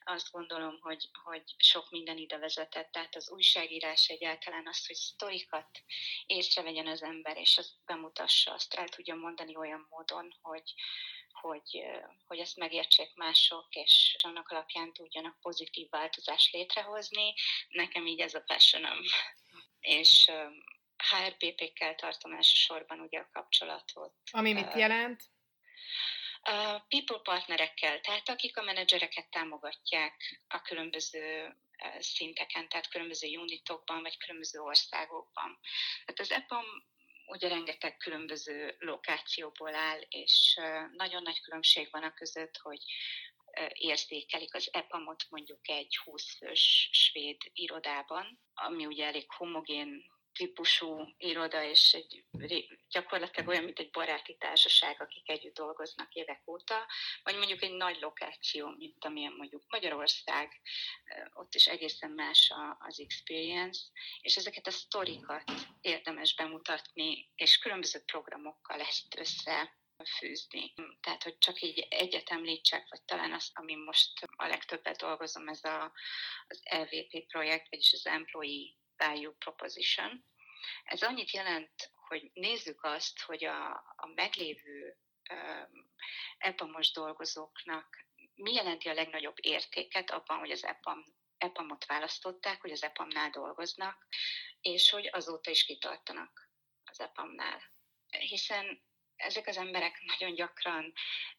Azt 0.04 0.30
gondolom, 0.30 0.78
hogy, 0.80 1.08
hogy 1.22 1.54
sok 1.56 1.90
minden 1.90 2.16
ide 2.16 2.38
vezetett. 2.38 2.90
Tehát 2.90 3.16
az 3.16 3.30
újságírás 3.30 4.08
egyáltalán 4.08 4.66
az, 4.66 4.86
hogy 4.86 4.96
sztorikat 4.96 5.82
észrevegyen 6.26 6.86
az 6.86 7.02
ember, 7.02 7.36
és 7.36 7.58
azt 7.58 7.72
bemutassa, 7.84 8.52
azt 8.52 8.74
el 8.74 8.88
tudja 8.88 9.14
mondani 9.14 9.56
olyan 9.56 9.86
módon, 9.90 10.34
hogy, 10.40 10.74
hogy, 11.32 11.84
hogy 12.26 12.38
ezt 12.38 12.56
megértsék 12.56 13.14
mások, 13.14 13.66
és 13.70 14.16
annak 14.22 14.48
alapján 14.48 14.92
tudjanak 14.92 15.40
pozitív 15.40 15.88
változást 15.90 16.52
létrehozni. 16.52 17.34
Nekem 17.68 18.06
így 18.06 18.20
ez 18.20 18.34
a 18.34 18.42
passionom. 18.46 18.98
És 19.80 20.30
HRPP-kkel 21.10 21.94
tartom 21.94 22.32
elsősorban 22.32 23.00
ugye 23.00 23.18
a 23.18 23.28
kapcsolatot. 23.32 24.14
Ami 24.30 24.52
mit 24.52 24.74
jelent? 24.74 25.22
people 26.88 27.20
partnerekkel, 27.22 28.00
tehát 28.00 28.28
akik 28.28 28.56
a 28.56 28.62
menedzsereket 28.62 29.30
támogatják 29.30 30.44
a 30.48 30.62
különböző 30.62 31.56
szinteken, 31.98 32.68
tehát 32.68 32.88
különböző 32.88 33.36
unitokban, 33.36 34.02
vagy 34.02 34.16
különböző 34.16 34.60
országokban. 34.60 35.58
Tehát 36.04 36.20
az 36.20 36.30
EPAM 36.30 36.64
ugye 37.32 37.48
rengeteg 37.48 37.96
különböző 37.96 38.76
lokációból 38.78 39.74
áll, 39.74 40.00
és 40.08 40.60
nagyon 40.92 41.22
nagy 41.22 41.40
különbség 41.40 41.88
van 41.90 42.02
a 42.02 42.14
között, 42.14 42.56
hogy 42.56 42.84
érzékelik 43.72 44.54
az 44.54 44.68
EPAM-ot 44.72 45.24
mondjuk 45.30 45.68
egy 45.68 45.96
20 46.04 46.36
fős 46.36 46.88
svéd 46.92 47.36
irodában, 47.52 48.40
ami 48.54 48.86
ugye 48.86 49.06
elég 49.06 49.32
homogén 49.32 50.11
típusú 50.32 51.14
iroda, 51.16 51.64
és 51.64 51.92
egy, 51.92 52.24
gyakorlatilag 52.88 53.48
olyan, 53.48 53.64
mint 53.64 53.78
egy 53.78 53.90
baráti 53.90 54.36
társaság, 54.36 55.00
akik 55.00 55.28
együtt 55.28 55.54
dolgoznak 55.54 56.14
évek 56.14 56.42
óta, 56.46 56.86
vagy 57.22 57.36
mondjuk 57.36 57.62
egy 57.62 57.72
nagy 57.72 58.00
lokáció, 58.00 58.68
mint 58.68 59.04
amilyen 59.04 59.32
mondjuk 59.32 59.62
Magyarország, 59.68 60.60
ott 61.32 61.54
is 61.54 61.66
egészen 61.66 62.10
más 62.10 62.52
az 62.78 63.00
experience, 63.00 63.80
és 64.20 64.36
ezeket 64.36 64.66
a 64.66 64.70
sztorikat 64.70 65.52
érdemes 65.80 66.34
bemutatni, 66.34 67.30
és 67.34 67.58
különböző 67.58 68.02
programokkal 68.04 68.80
ezt 68.80 69.18
össze 69.18 69.80
fűzni. 70.18 70.74
Tehát, 71.00 71.22
hogy 71.22 71.38
csak 71.38 71.60
így 71.60 71.86
egyet 71.90 72.30
említsek, 72.30 72.88
vagy 72.88 73.02
talán 73.02 73.32
azt, 73.32 73.50
ami 73.54 73.74
most 73.74 74.12
a 74.36 74.46
legtöbbet 74.46 74.96
dolgozom, 74.96 75.48
ez 75.48 75.64
a, 75.64 75.92
az 76.46 76.62
LVP 76.70 77.26
projekt, 77.26 77.68
vagyis 77.70 77.92
az 77.92 78.06
Employee 78.06 78.74
Value 79.02 79.34
Proposition. 79.38 80.24
Ez 80.84 81.02
annyit 81.02 81.30
jelent, 81.30 81.92
hogy 81.94 82.30
nézzük 82.32 82.84
azt, 82.84 83.20
hogy 83.20 83.44
a, 83.44 83.70
a 83.96 84.06
meglévő 84.14 84.98
um, 85.30 85.90
EPAMOS 86.38 86.92
dolgozóknak 86.92 88.02
mi 88.34 88.52
jelenti 88.52 88.88
a 88.88 88.94
legnagyobb 88.94 89.36
értéket 89.40 90.10
abban, 90.10 90.38
hogy 90.38 90.50
az 90.50 90.64
EPAM, 90.64 91.04
EPAM-ot 91.36 91.84
választották, 91.84 92.60
hogy 92.60 92.70
az 92.70 92.82
EPAM-nál 92.82 93.30
dolgoznak, 93.30 94.06
és 94.60 94.90
hogy 94.90 95.08
azóta 95.12 95.50
is 95.50 95.64
kitartanak 95.64 96.50
az 96.84 97.00
EPAM-nál. 97.00 97.62
Hiszen 98.08 98.82
ezek 99.22 99.46
az 99.46 99.56
emberek 99.56 100.02
nagyon 100.06 100.34
gyakran 100.34 100.92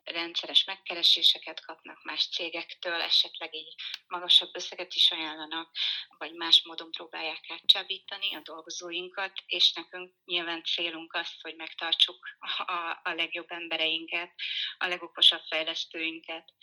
rendszeres 0.04 0.64
megkereséseket 0.64 1.66
kapnak 1.66 2.04
más 2.04 2.30
cégektől, 2.30 3.02
esetleg 3.02 3.56
így 3.56 3.74
magasabb 4.08 4.56
összeget 4.56 4.94
is 4.94 5.12
ajánlanak, 5.12 5.72
vagy 6.18 6.34
más 6.34 6.62
módon 6.64 6.92
próbálják 6.92 7.46
átcsábítani 7.50 8.36
a 8.36 8.42
dolgozóinkat, 8.44 9.32
és 9.46 9.74
nekünk 9.74 10.14
nyilván 10.26 10.64
célunk 10.64 11.14
az, 11.14 11.42
hogy 11.42 11.56
megtartsuk 11.56 12.38
a, 12.58 13.00
a 13.04 13.14
legjobb 13.14 13.52
embereinket, 13.52 14.34
a 14.78 14.88
legokosabb 14.88 15.42
fejlesztőinket, 15.50 16.54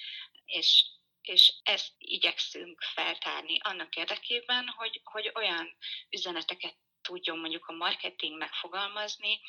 és 0.44 0.84
és 1.20 1.54
ezt 1.62 1.92
igyekszünk 1.98 2.82
feltárni 2.82 3.58
annak 3.60 3.96
érdekében, 3.96 4.68
hogy, 4.68 5.00
hogy 5.04 5.30
olyan 5.34 5.76
üzeneteket 6.10 6.76
tudjon 7.02 7.38
mondjuk 7.38 7.66
a 7.66 7.72
marketing 7.72 8.38
megfogalmazni, 8.38 9.40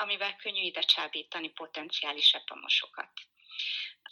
amivel 0.00 0.36
könnyű 0.36 0.62
ide 0.62 0.80
csábítani 0.80 1.48
potenciális 1.50 2.32
epamosokat. 2.32 3.10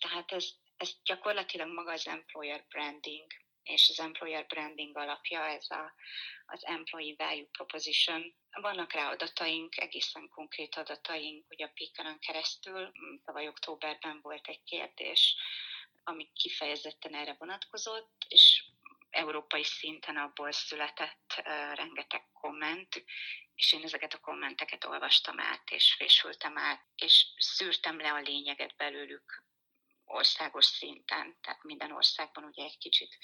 Tehát 0.00 0.32
ez, 0.32 0.48
ez 0.76 0.90
gyakorlatilag 1.04 1.68
maga 1.68 1.92
az 1.92 2.06
employer 2.06 2.64
branding, 2.68 3.26
és 3.62 3.88
az 3.88 4.00
employer 4.00 4.46
branding 4.46 4.96
alapja 4.96 5.44
ez 5.44 5.70
a, 5.70 5.94
az 6.46 6.66
employee 6.66 7.14
value 7.16 7.48
proposition. 7.52 8.34
Vannak 8.50 8.92
rá 8.92 9.10
adataink, 9.10 9.76
egészen 9.76 10.28
konkrét 10.28 10.74
adataink, 10.74 11.46
ugye 11.50 11.64
a 11.64 11.70
Pikeren 11.74 12.18
keresztül, 12.18 12.92
tavaly 13.24 13.48
októberben 13.48 14.20
volt 14.22 14.48
egy 14.48 14.62
kérdés, 14.62 15.36
ami 16.04 16.32
kifejezetten 16.32 17.14
erre 17.14 17.34
vonatkozott, 17.38 18.26
és 18.28 18.64
európai 19.10 19.64
szinten 19.64 20.16
abból 20.16 20.52
született 20.52 21.34
uh, 21.38 21.74
rengeteg 21.74 22.27
komment, 22.40 23.04
és 23.54 23.72
én 23.72 23.82
ezeket 23.82 24.14
a 24.14 24.20
kommenteket 24.20 24.84
olvastam 24.84 25.40
át, 25.40 25.70
és 25.70 25.94
fésültem 25.94 26.58
át, 26.58 26.84
és 26.96 27.26
szűrtem 27.36 28.00
le 28.00 28.12
a 28.12 28.20
lényeget 28.20 28.76
belőlük 28.76 29.44
országos 30.04 30.64
szinten, 30.64 31.36
tehát 31.40 31.62
minden 31.62 31.92
országban 31.92 32.44
ugye 32.44 32.64
egy 32.64 32.78
kicsit 32.78 33.18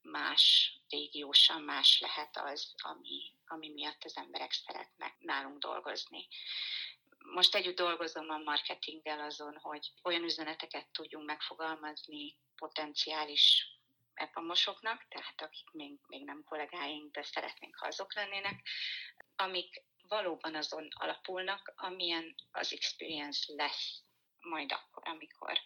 más, 0.00 0.72
régiósan 0.88 1.62
más 1.62 2.00
lehet 2.00 2.36
az, 2.36 2.74
ami, 2.76 3.32
ami 3.46 3.68
miatt 3.68 4.04
az 4.04 4.16
emberek 4.16 4.52
szeretnek 4.52 5.14
nálunk 5.18 5.58
dolgozni. 5.58 6.28
Most 7.18 7.54
együtt 7.54 7.76
dolgozom 7.76 8.30
a 8.30 8.38
marketinggel 8.38 9.20
azon, 9.20 9.56
hogy 9.56 9.92
olyan 10.02 10.22
üzeneteket 10.22 10.86
tudjunk 10.88 11.26
megfogalmazni 11.26 12.36
potenciális 12.56 13.75
epamosoknak, 14.16 15.08
tehát 15.08 15.42
akik 15.42 15.70
még, 15.70 15.98
még 16.06 16.24
nem 16.24 16.44
kollégáink, 16.44 17.12
de 17.12 17.22
szeretnénk, 17.22 17.76
ha 17.76 17.86
azok 17.86 18.14
lennének, 18.14 18.68
amik 19.36 19.84
valóban 20.08 20.54
azon 20.54 20.88
alapulnak, 20.90 21.72
amilyen 21.76 22.34
az 22.50 22.72
experience 22.72 23.52
lesz 23.56 24.02
majd 24.40 24.72
akkor, 24.72 25.02
amikor, 25.08 25.58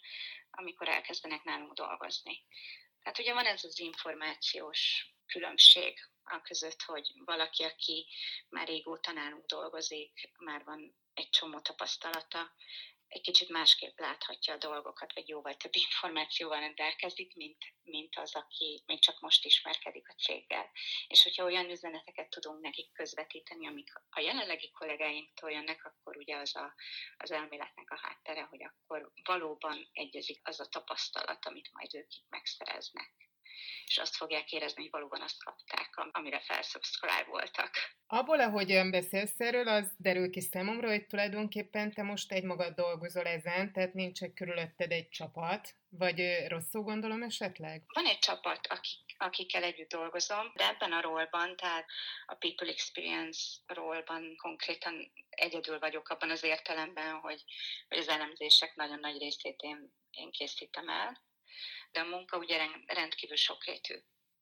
amikor 0.50 0.88
elkezdenek 0.88 1.44
nálunk 1.44 1.72
dolgozni. 1.72 2.44
Tehát 3.02 3.18
ugye 3.18 3.32
van 3.32 3.46
ez 3.46 3.64
az 3.64 3.78
információs 3.78 5.12
különbség 5.26 5.98
a 6.22 6.40
között, 6.40 6.82
hogy 6.82 7.12
valaki, 7.24 7.62
aki 7.62 8.06
már 8.48 8.66
régóta 8.66 9.12
nálunk 9.12 9.46
dolgozik, 9.46 10.30
már 10.38 10.64
van 10.64 10.94
egy 11.14 11.30
csomó 11.30 11.60
tapasztalata, 11.60 12.54
egy 13.10 13.20
kicsit 13.20 13.48
másképp 13.48 13.98
láthatja 13.98 14.54
a 14.54 14.58
dolgokat, 14.58 15.12
vagy 15.14 15.28
jóval 15.28 15.56
több 15.56 15.74
információval 15.74 16.60
rendelkezik, 16.60 17.36
mint, 17.36 17.64
mint 17.82 18.16
az, 18.16 18.34
aki 18.34 18.82
még 18.86 19.00
csak 19.00 19.20
most 19.20 19.44
ismerkedik 19.44 20.08
a 20.08 20.14
céggel. 20.14 20.70
És 21.08 21.22
hogyha 21.22 21.44
olyan 21.44 21.70
üzeneteket 21.70 22.30
tudunk 22.30 22.60
nekik 22.60 22.92
közvetíteni, 22.92 23.66
amik 23.66 23.92
a 24.10 24.20
jelenlegi 24.20 24.70
kollégáinktól 24.70 25.50
jönnek, 25.50 25.84
akkor 25.84 26.16
ugye 26.16 26.36
az 26.36 26.56
a, 26.56 26.74
az 27.16 27.30
elméletnek 27.30 27.90
a 27.90 27.98
háttere, 28.02 28.42
hogy 28.42 28.62
akkor 28.62 29.12
valóban 29.24 29.88
egyezik 29.92 30.40
az 30.42 30.60
a 30.60 30.66
tapasztalat, 30.66 31.46
amit 31.46 31.72
majd 31.72 31.94
ők 31.94 32.14
itt 32.14 32.28
megszereznek 32.28 33.29
és 33.86 33.98
azt 33.98 34.16
fogják 34.16 34.52
érezni, 34.52 34.82
hogy 34.82 34.90
valóban 34.90 35.20
azt 35.20 35.44
kapták, 35.44 35.90
amire 36.12 36.40
felszubscribe 36.40 37.26
voltak. 37.28 37.70
Abból, 38.06 38.40
ahogy 38.40 38.90
beszélsz 38.90 39.40
erről, 39.40 39.68
az 39.68 39.92
derül 39.96 40.30
ki 40.30 40.40
számomra, 40.40 40.88
hogy 40.88 41.06
tulajdonképpen 41.06 41.92
te 41.92 42.02
most 42.02 42.32
egy 42.32 42.44
magad 42.44 42.74
dolgozol 42.74 43.26
ezen, 43.26 43.72
tehát 43.72 43.94
nincs 43.94 44.22
egy 44.22 44.32
körülötted 44.32 44.90
egy 44.90 45.08
csapat, 45.08 45.74
vagy 45.88 46.46
rosszul 46.48 46.82
gondolom 46.82 47.22
esetleg? 47.22 47.82
Van 47.86 48.06
egy 48.06 48.18
csapat, 48.18 48.66
akik, 48.66 49.00
akikkel 49.18 49.62
együtt 49.62 49.88
dolgozom, 49.88 50.52
de 50.54 50.68
ebben 50.68 50.92
a 50.92 51.00
rólban, 51.00 51.56
tehát 51.56 51.86
a 52.26 52.34
People 52.34 52.68
Experience 52.68 53.40
rólban 53.66 54.36
konkrétan 54.36 55.12
egyedül 55.30 55.78
vagyok 55.78 56.08
abban 56.08 56.30
az 56.30 56.42
értelemben, 56.42 57.12
hogy, 57.12 57.44
hogy 57.88 57.98
az 57.98 58.08
elemzések 58.08 58.74
nagyon 58.74 58.98
nagy 58.98 59.18
részét 59.18 59.60
én, 59.60 59.92
én 60.10 60.30
készítem 60.30 60.88
el 60.88 61.28
de 61.92 62.00
a 62.00 62.04
munka 62.04 62.38
ugye 62.38 62.66
rendkívül 62.86 63.36
sokrétű. 63.36 63.94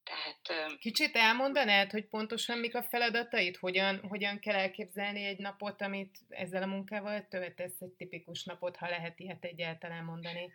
Tehát, 0.03 0.77
Kicsit 0.79 1.15
elmondanád, 1.15 1.91
hogy 1.91 2.07
pontosan 2.07 2.57
mik 2.57 2.75
a 2.75 2.83
feladatait? 2.83 3.57
Hogyan, 3.57 3.99
hogyan 4.07 4.39
kell 4.39 4.55
elképzelni 4.55 5.23
egy 5.23 5.37
napot, 5.37 5.81
amit 5.81 6.17
ezzel 6.29 6.63
a 6.63 6.65
munkával 6.65 7.27
töltesz, 7.27 7.81
egy 7.81 7.93
tipikus 7.97 8.43
napot, 8.43 8.75
ha 8.77 8.89
lehet 8.89 9.19
ilyet 9.19 9.43
egyáltalán 9.43 10.03
mondani? 10.03 10.53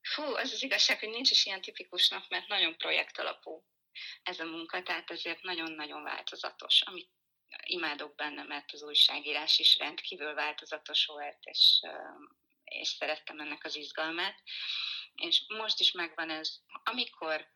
Fú, 0.00 0.22
az 0.22 0.52
az 0.52 0.62
igazság, 0.62 0.98
hogy 0.98 1.08
nincs 1.08 1.30
is 1.30 1.46
ilyen 1.46 1.60
tipikus 1.60 2.08
nap, 2.08 2.24
mert 2.28 2.48
nagyon 2.48 2.76
projekt 2.76 3.18
alapú 3.18 3.64
ez 4.22 4.40
a 4.40 4.44
munka, 4.44 4.82
tehát 4.82 5.10
ezért 5.10 5.42
nagyon-nagyon 5.42 6.02
változatos, 6.02 6.82
amit 6.82 7.10
imádok 7.64 8.14
benne, 8.14 8.42
mert 8.42 8.72
az 8.72 8.82
újságírás 8.82 9.58
is 9.58 9.78
rendkívül 9.78 10.34
változatos 10.34 11.06
volt, 11.06 11.38
és, 11.40 11.80
és 12.64 12.88
szerettem 12.88 13.40
ennek 13.40 13.64
az 13.64 13.76
izgalmát. 13.76 14.42
És 15.18 15.44
most 15.48 15.80
is 15.80 15.92
megvan 15.92 16.30
ez, 16.30 16.56
amikor 16.84 17.48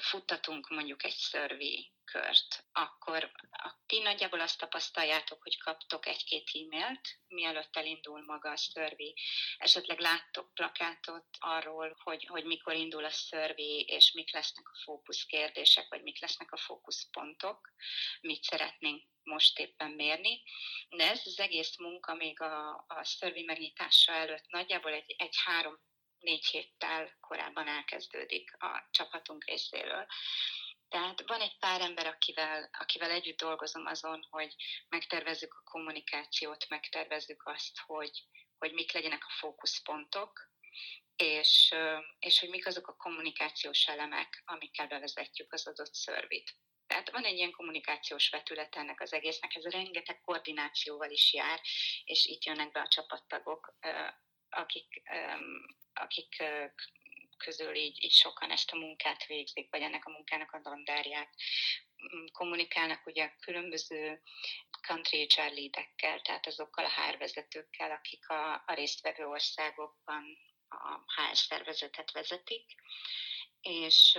futtatunk 0.00 0.68
mondjuk 0.68 1.04
egy 1.04 1.14
szörvi 1.14 1.92
kört, 2.04 2.64
akkor 2.72 3.32
ti 3.86 3.98
nagyjából 3.98 4.40
azt 4.40 4.58
tapasztaljátok, 4.58 5.42
hogy 5.42 5.58
kaptok 5.58 6.06
egy-két 6.06 6.50
e-mailt, 6.52 7.08
mielőtt 7.26 7.76
elindul 7.76 8.24
maga 8.24 8.50
a 8.50 8.56
szörvi. 8.56 9.14
Esetleg 9.56 9.98
láttok 9.98 10.54
plakátot 10.54 11.26
arról, 11.38 11.96
hogy, 12.02 12.26
hogy 12.26 12.44
mikor 12.44 12.74
indul 12.74 13.04
a 13.04 13.10
szörvi, 13.10 13.80
és 13.80 14.12
mik 14.12 14.32
lesznek 14.32 14.68
a 14.68 14.80
fókuszkérdések, 14.84 15.88
vagy 15.88 16.02
mik 16.02 16.20
lesznek 16.20 16.52
a 16.52 16.56
fókuszpontok, 16.56 17.72
mit 18.20 18.42
szeretnénk 18.42 19.02
most 19.22 19.58
éppen 19.58 19.90
mérni. 19.90 20.42
De 20.88 21.10
ez 21.10 21.22
az 21.24 21.38
egész 21.40 21.76
munka 21.76 22.14
még 22.14 22.40
a, 22.40 22.84
a 22.88 23.04
szörvi 23.04 23.42
megnyitása 23.42 24.12
előtt 24.12 24.46
nagyjából 24.48 24.92
egy, 24.92 25.14
egy 25.18 25.36
három 25.44 25.80
négy 26.22 26.46
héttel 26.46 27.16
korábban 27.20 27.68
elkezdődik 27.68 28.62
a 28.62 28.88
csapatunk 28.90 29.44
részéről. 29.44 30.06
Tehát 30.88 31.22
van 31.26 31.40
egy 31.40 31.58
pár 31.58 31.80
ember, 31.80 32.06
akivel, 32.06 32.68
akivel 32.72 33.10
együtt 33.10 33.38
dolgozom 33.38 33.86
azon, 33.86 34.26
hogy 34.30 34.54
megtervezzük 34.88 35.54
a 35.54 35.70
kommunikációt, 35.70 36.68
megtervezzük 36.68 37.46
azt, 37.46 37.78
hogy, 37.86 38.22
hogy 38.58 38.72
mik 38.72 38.92
legyenek 38.92 39.24
a 39.24 39.32
fókuszpontok, 39.38 40.50
és, 41.16 41.74
és 42.18 42.40
hogy 42.40 42.48
mik 42.48 42.66
azok 42.66 42.88
a 42.88 42.96
kommunikációs 42.96 43.86
elemek, 43.86 44.42
amikkel 44.44 44.86
bevezetjük 44.86 45.52
az 45.52 45.66
adott 45.66 45.94
szörvit. 45.94 46.56
Tehát 46.86 47.10
van 47.10 47.24
egy 47.24 47.36
ilyen 47.36 47.50
kommunikációs 47.50 48.28
vetület 48.28 48.76
ennek 48.76 49.00
az 49.00 49.12
egésznek, 49.12 49.54
ez 49.54 49.64
rengeteg 49.64 50.20
koordinációval 50.20 51.10
is 51.10 51.32
jár, 51.32 51.60
és 52.04 52.26
itt 52.26 52.44
jönnek 52.44 52.72
be 52.72 52.80
a 52.80 52.88
csapattagok, 52.88 53.74
akik, 54.52 55.02
akik 55.94 56.42
közül 57.36 57.74
így, 57.74 58.04
így 58.04 58.12
sokan 58.12 58.50
ezt 58.50 58.70
a 58.70 58.76
munkát 58.76 59.26
végzik, 59.26 59.70
vagy 59.70 59.80
ennek 59.80 60.04
a 60.04 60.10
munkának 60.10 60.52
a 60.52 60.60
dandárját. 60.60 61.28
Mm, 62.14 62.24
kommunikálnak 62.32 63.06
ugye 63.06 63.32
különböző 63.40 64.22
country 64.86 65.28
HR 65.34 65.52
leadekkel, 65.52 66.20
tehát 66.20 66.46
azokkal 66.46 66.84
a 66.84 66.88
hárvezetőkkel, 66.88 67.90
akik 67.90 68.28
a, 68.28 68.62
a 68.66 68.74
résztvevő 68.74 69.26
országokban 69.26 70.38
a 70.68 70.98
HR 71.14 71.36
szervezetet 71.36 72.12
vezetik, 72.12 72.74
és, 73.60 74.18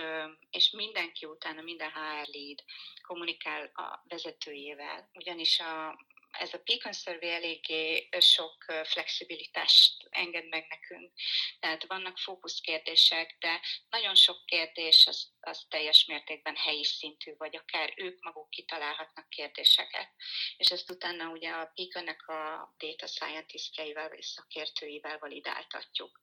és 0.50 0.70
mindenki 0.70 1.26
utána, 1.26 1.62
minden 1.62 1.90
HR 1.90 2.26
lead 2.32 2.64
kommunikál 3.02 3.70
a 3.74 4.04
vezetőjével, 4.08 5.10
ugyanis 5.14 5.60
a, 5.60 5.98
ez 6.38 6.54
a 6.54 6.60
Peakon 6.64 6.92
Survey 6.92 7.30
eléggé 7.30 8.08
sok 8.20 8.64
flexibilitást 8.84 9.92
enged 10.10 10.48
meg 10.48 10.66
nekünk. 10.68 11.12
Tehát 11.60 11.86
vannak 11.86 12.18
fókuszkérdések, 12.18 13.36
de 13.38 13.60
nagyon 13.88 14.14
sok 14.14 14.46
kérdés 14.46 15.06
az, 15.06 15.32
az 15.40 15.66
teljes 15.68 16.04
mértékben 16.04 16.56
helyi 16.56 16.84
szintű, 16.84 17.34
vagy 17.36 17.56
akár 17.56 17.92
ők 17.96 18.22
maguk 18.22 18.50
kitalálhatnak 18.50 19.28
kérdéseket. 19.28 20.10
És 20.56 20.70
ezt 20.70 20.90
utána 20.90 21.28
ugye 21.28 21.50
a 21.50 21.72
Peakonnek 21.74 22.28
a 22.28 22.74
data 22.78 23.06
scientistjeivel 23.06 24.08
vagy 24.08 24.22
szakértőivel 24.22 25.18
validáltatjuk. 25.18 26.18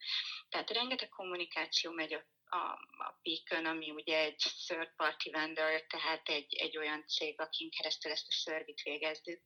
Tehát 0.50 0.70
rengeteg 0.70 1.10
kommunikáció 1.10 1.91
megy 1.91 2.13
a 2.53 2.79
a, 3.01 3.20
Beacon, 3.24 3.65
ami 3.65 3.91
ugye 3.91 4.17
egy 4.17 4.43
third 4.65 4.96
party 4.96 5.29
vendor, 5.29 5.86
tehát 5.88 6.29
egy, 6.29 6.53
egy 6.53 6.77
olyan 6.77 7.08
cég, 7.08 7.39
akin 7.39 7.70
keresztül 7.70 8.12
ezt 8.12 8.27
a 8.27 8.31
szervit 8.31 8.81
végezzük, 8.81 9.41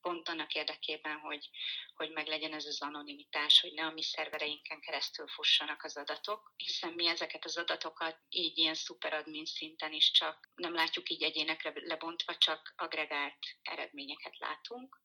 pont 0.00 0.28
annak 0.28 0.54
érdekében, 0.54 1.18
hogy, 1.18 1.50
hogy 1.94 2.10
meg 2.10 2.26
legyen 2.26 2.52
ez 2.52 2.64
az 2.64 2.82
anonimitás, 2.82 3.60
hogy 3.60 3.72
ne 3.72 3.84
a 3.84 3.90
mi 3.90 4.02
szervereinken 4.02 4.80
keresztül 4.80 5.28
fussanak 5.28 5.84
az 5.84 5.96
adatok, 5.96 6.52
hiszen 6.56 6.92
mi 6.92 7.06
ezeket 7.06 7.44
az 7.44 7.56
adatokat 7.56 8.18
így 8.28 8.58
ilyen 8.58 8.74
szuperadmin 8.74 9.44
szinten 9.44 9.92
is 9.92 10.10
csak 10.10 10.50
nem 10.54 10.74
látjuk 10.74 11.10
így 11.10 11.22
egyénekre 11.22 11.72
lebontva, 11.74 12.36
csak 12.36 12.74
agregált 12.76 13.38
eredményeket 13.62 14.38
látunk. 14.38 15.00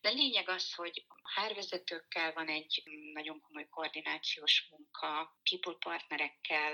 De 0.00 0.08
lényeg 0.08 0.48
az, 0.48 0.74
hogy 0.74 1.04
a 1.08 1.40
hárvezetőkkel 1.40 2.32
van 2.32 2.48
egy 2.48 2.82
nagyon 3.12 3.40
komoly 3.40 3.68
koordinációs 3.68 4.66
munka, 4.70 5.38
people 5.50 5.76
partnerekkel, 5.78 6.73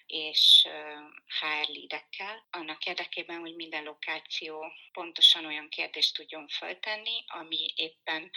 és 0.11 0.67
HR 1.39 1.67
leadekkel, 1.67 2.47
annak 2.49 2.85
érdekében, 2.85 3.39
hogy 3.39 3.55
minden 3.55 3.83
lokáció 3.83 4.71
pontosan 4.91 5.45
olyan 5.45 5.69
kérdést 5.69 6.15
tudjon 6.15 6.47
föltenni, 6.47 7.23
ami 7.27 7.73
éppen 7.75 8.31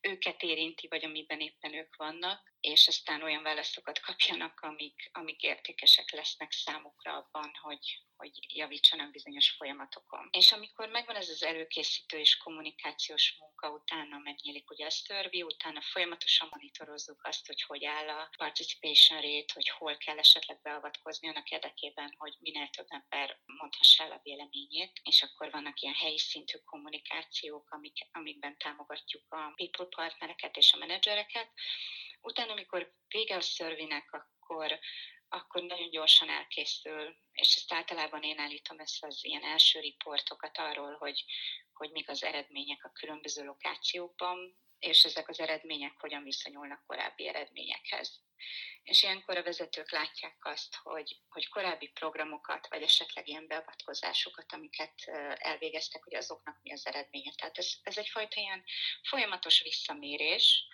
őket 0.00 0.42
érinti, 0.42 0.88
vagy 0.88 1.04
amiben 1.04 1.40
éppen 1.40 1.74
ők 1.74 1.96
vannak, 1.96 2.52
és 2.60 2.88
aztán 2.88 3.22
olyan 3.22 3.42
válaszokat 3.42 4.00
kapjanak, 4.00 4.60
amik, 4.60 5.10
amik 5.12 5.42
értékesek 5.42 6.10
lesznek 6.10 6.52
számukra 6.52 7.16
abban, 7.16 7.50
hogy, 7.60 8.02
hogy 8.16 8.30
javítsanak 8.54 9.10
bizonyos 9.10 9.50
folyamatokon. 9.50 10.28
És 10.30 10.52
amikor 10.52 10.88
megvan 10.88 11.16
ez 11.16 11.28
az 11.28 11.42
előkészítő 11.42 12.18
és 12.18 12.36
kommunikációs 12.36 13.36
munka, 13.38 13.70
utána 13.70 14.18
megnyílik 14.18 14.70
ugye 14.70 14.86
a 14.86 14.90
szörvi, 14.90 15.42
utána 15.42 15.80
folyamatosan 15.80 16.48
monitorozzuk 16.50 17.20
azt, 17.22 17.46
hogy 17.46 17.62
hogy 17.62 17.84
áll 17.84 18.08
a 18.08 18.30
participation 18.36 19.20
rate, 19.20 19.52
hogy 19.54 19.68
hol 19.68 19.96
kell 19.96 20.18
esetleg 20.18 20.60
beavatkozni 20.62 21.11
annak 21.20 21.50
érdekében, 21.50 22.14
hogy 22.18 22.36
minél 22.40 22.68
több 22.68 22.86
ember 22.88 23.40
mondhassa 23.46 24.04
el 24.04 24.12
a 24.12 24.20
véleményét, 24.22 25.00
és 25.02 25.22
akkor 25.22 25.50
vannak 25.50 25.80
ilyen 25.80 25.94
helyi 25.94 26.18
szintű 26.18 26.58
kommunikációk, 26.58 27.70
amik, 27.70 28.08
amikben 28.12 28.58
támogatjuk 28.58 29.32
a 29.32 29.52
people 29.54 29.86
partnereket 29.86 30.56
és 30.56 30.72
a 30.72 30.78
menedzsereket. 30.78 31.52
Utána, 32.20 32.52
amikor 32.52 32.94
vége 33.08 33.36
a 33.36 33.40
szörvinek, 33.40 34.12
akkor 34.12 34.78
akkor 35.34 35.62
nagyon 35.62 35.90
gyorsan 35.90 36.28
elkészül, 36.28 37.16
és 37.32 37.56
ezt 37.56 37.72
általában 37.72 38.22
én 38.22 38.38
állítom 38.38 38.78
ezt 38.78 39.04
az 39.04 39.24
ilyen 39.24 39.42
első 39.42 39.80
riportokat 39.80 40.58
arról, 40.58 40.96
hogy, 40.96 41.24
hogy 41.72 41.90
mik 41.90 42.08
az 42.08 42.22
eredmények 42.22 42.84
a 42.84 42.92
különböző 42.92 43.44
lokációkban, 43.44 44.56
és 44.82 45.04
ezek 45.04 45.28
az 45.28 45.40
eredmények 45.40 45.92
hogyan 45.98 46.22
viszonyulnak 46.22 46.86
korábbi 46.86 47.28
eredményekhez. 47.28 48.20
És 48.82 49.02
ilyenkor 49.02 49.36
a 49.36 49.42
vezetők 49.42 49.90
látják 49.90 50.36
azt, 50.40 50.74
hogy, 50.82 51.16
hogy 51.28 51.48
korábbi 51.48 51.88
programokat, 51.88 52.68
vagy 52.68 52.82
esetleg 52.82 53.28
ilyen 53.28 53.46
beavatkozásokat, 53.46 54.52
amiket 54.52 54.94
elvégeztek, 55.34 56.04
hogy 56.04 56.14
azoknak 56.14 56.58
mi 56.62 56.72
az 56.72 56.86
eredménye. 56.86 57.32
Tehát 57.36 57.58
ez, 57.58 57.72
ez 57.82 57.98
egyfajta 57.98 58.40
ilyen 58.40 58.64
folyamatos 59.08 59.62
visszamérés 59.62 60.66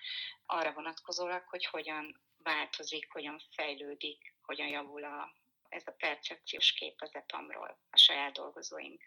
arra 0.46 0.72
vonatkozólag, 0.72 1.42
hogy 1.48 1.64
hogyan 1.64 2.22
változik, 2.36 3.12
hogyan 3.12 3.40
fejlődik 3.50 4.36
hogyan 4.48 4.68
javul 4.68 5.04
a, 5.04 5.34
ez 5.68 5.82
a 5.86 5.92
percepciós 5.98 6.72
kép 6.72 7.02
az 7.02 7.14
EPAM-ról 7.14 7.78
a 7.90 7.96
saját 7.96 8.32
dolgozóink 8.32 9.02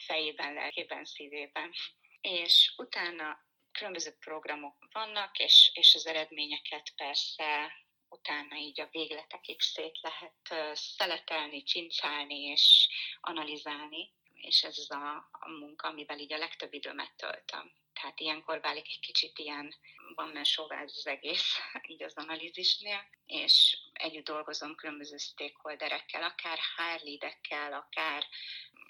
fejében, 0.00 0.54
lelkében, 0.54 1.04
szívében. 1.04 1.72
És 2.20 2.74
utána 2.76 3.38
különböző 3.72 4.16
programok 4.20 4.76
vannak, 4.92 5.38
és, 5.38 5.70
és 5.74 5.94
az 5.94 6.06
eredményeket 6.06 6.92
persze 6.96 7.72
utána 8.08 8.56
így 8.56 8.80
a 8.80 8.88
végletekig 8.90 9.60
szét 9.60 9.98
lehet 10.00 10.76
szeletelni, 10.76 11.62
cincálni 11.62 12.40
és 12.40 12.88
analizálni, 13.20 14.12
és 14.34 14.62
ez 14.62 14.78
az 14.78 14.90
a, 14.90 15.28
a 15.32 15.48
munka, 15.48 15.88
amivel 15.88 16.18
így 16.18 16.32
a 16.32 16.38
legtöbb 16.38 16.72
időmet 16.72 17.16
töltöm. 17.16 17.72
Tehát 17.92 18.20
ilyenkor 18.20 18.60
válik 18.60 18.86
egy 18.86 19.00
kicsit 19.00 19.38
ilyen 19.38 19.74
van 20.14 20.44
sóváz 20.44 20.96
az 20.96 21.06
egész, 21.06 21.56
így 21.92 22.02
az 22.02 22.16
analízisnél, 22.16 23.08
és 23.26 23.78
együtt 23.92 24.24
dolgozom 24.24 24.74
különböző 24.74 25.16
stakeholderekkel, 25.16 26.22
akár 26.22 26.58
HR 26.76 27.72
akár 27.72 28.26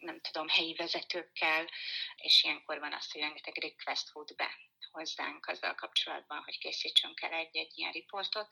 nem 0.01 0.21
tudom, 0.21 0.49
helyi 0.49 0.75
vezetőkkel, 0.75 1.69
és 2.17 2.43
ilyenkor 2.43 2.79
van 2.79 2.93
az, 2.93 3.13
hogy 3.13 3.21
rengeteg 3.21 3.57
request 3.57 4.09
fut 4.09 4.37
be 4.37 4.71
hozzánk 4.93 5.47
azzal 5.47 5.75
kapcsolatban, 5.75 6.43
hogy 6.45 6.59
készítsünk 6.59 7.21
el 7.21 7.33
egy-egy 7.33 7.79
ilyen 7.79 7.93
riportot. 7.93 8.49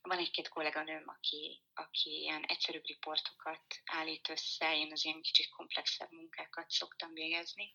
Van 0.00 0.18
egy-két 0.18 0.48
kolléganőm, 0.48 1.04
aki, 1.06 1.62
aki 1.74 2.10
ilyen 2.20 2.44
egyszerűbb 2.44 2.86
riportokat 2.86 3.62
állít 3.84 4.28
össze, 4.28 4.76
én 4.76 4.92
az 4.92 5.04
ilyen 5.04 5.22
kicsit 5.22 5.48
komplexebb 5.48 6.10
munkákat 6.10 6.70
szoktam 6.70 7.12
végezni, 7.12 7.72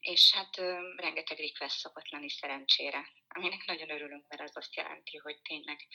és 0.00 0.32
hát 0.32 0.56
rengeteg 0.96 1.38
request 1.38 1.78
szokott 1.78 2.08
lenni 2.08 2.30
szerencsére, 2.30 3.08
aminek 3.28 3.64
nagyon 3.64 3.90
örülünk, 3.90 4.28
mert 4.28 4.42
az 4.42 4.56
azt 4.56 4.74
jelenti, 4.74 5.16
hogy 5.16 5.40
tényleg 5.42 5.88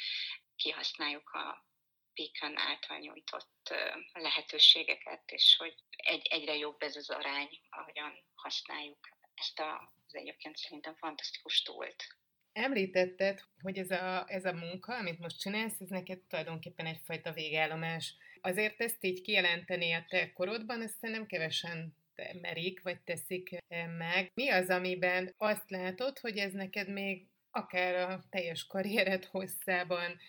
kihasználjuk 0.55 1.29
a 1.29 1.65
Beacon 2.13 2.57
által 2.57 2.97
nyújtott 2.97 3.73
lehetőségeket, 4.13 5.31
és 5.31 5.55
hogy 5.57 5.75
egy, 5.89 6.27
egyre 6.27 6.55
jobb 6.55 6.81
ez 6.81 6.95
az 6.95 7.09
arány, 7.09 7.61
ahogyan 7.69 8.23
használjuk 8.35 9.16
ezt 9.37 9.59
az 9.59 10.15
egyébként 10.15 10.57
szerintem 10.57 10.95
fantasztikus 10.95 11.61
túlt. 11.61 12.15
Említetted, 12.53 13.41
hogy 13.61 13.77
ez 13.77 13.91
a, 13.91 14.25
ez 14.27 14.45
a 14.45 14.53
munka, 14.53 14.95
amit 14.95 15.19
most 15.19 15.39
csinálsz, 15.39 15.79
ez 15.79 15.89
neked 15.89 16.19
tulajdonképpen 16.19 16.85
egyfajta 16.85 17.31
végállomás. 17.31 18.15
Azért 18.41 18.81
ezt 18.81 19.03
így 19.03 19.21
kijelenteni 19.21 19.93
a 19.93 20.05
te 20.09 20.33
korodban, 20.33 20.81
ezt 20.81 21.01
nem 21.01 21.25
kevesen 21.25 21.95
merik, 22.41 22.81
vagy 22.81 22.99
teszik 22.99 23.63
meg. 23.97 24.31
Mi 24.33 24.49
az, 24.49 24.69
amiben 24.69 25.33
azt 25.37 25.69
látod, 25.69 26.19
hogy 26.19 26.37
ez 26.37 26.53
neked 26.53 26.89
még 26.89 27.27
akár 27.51 28.09
a 28.09 28.23
teljes 28.29 28.65
karriered 28.65 29.25
hosszában 29.25 30.19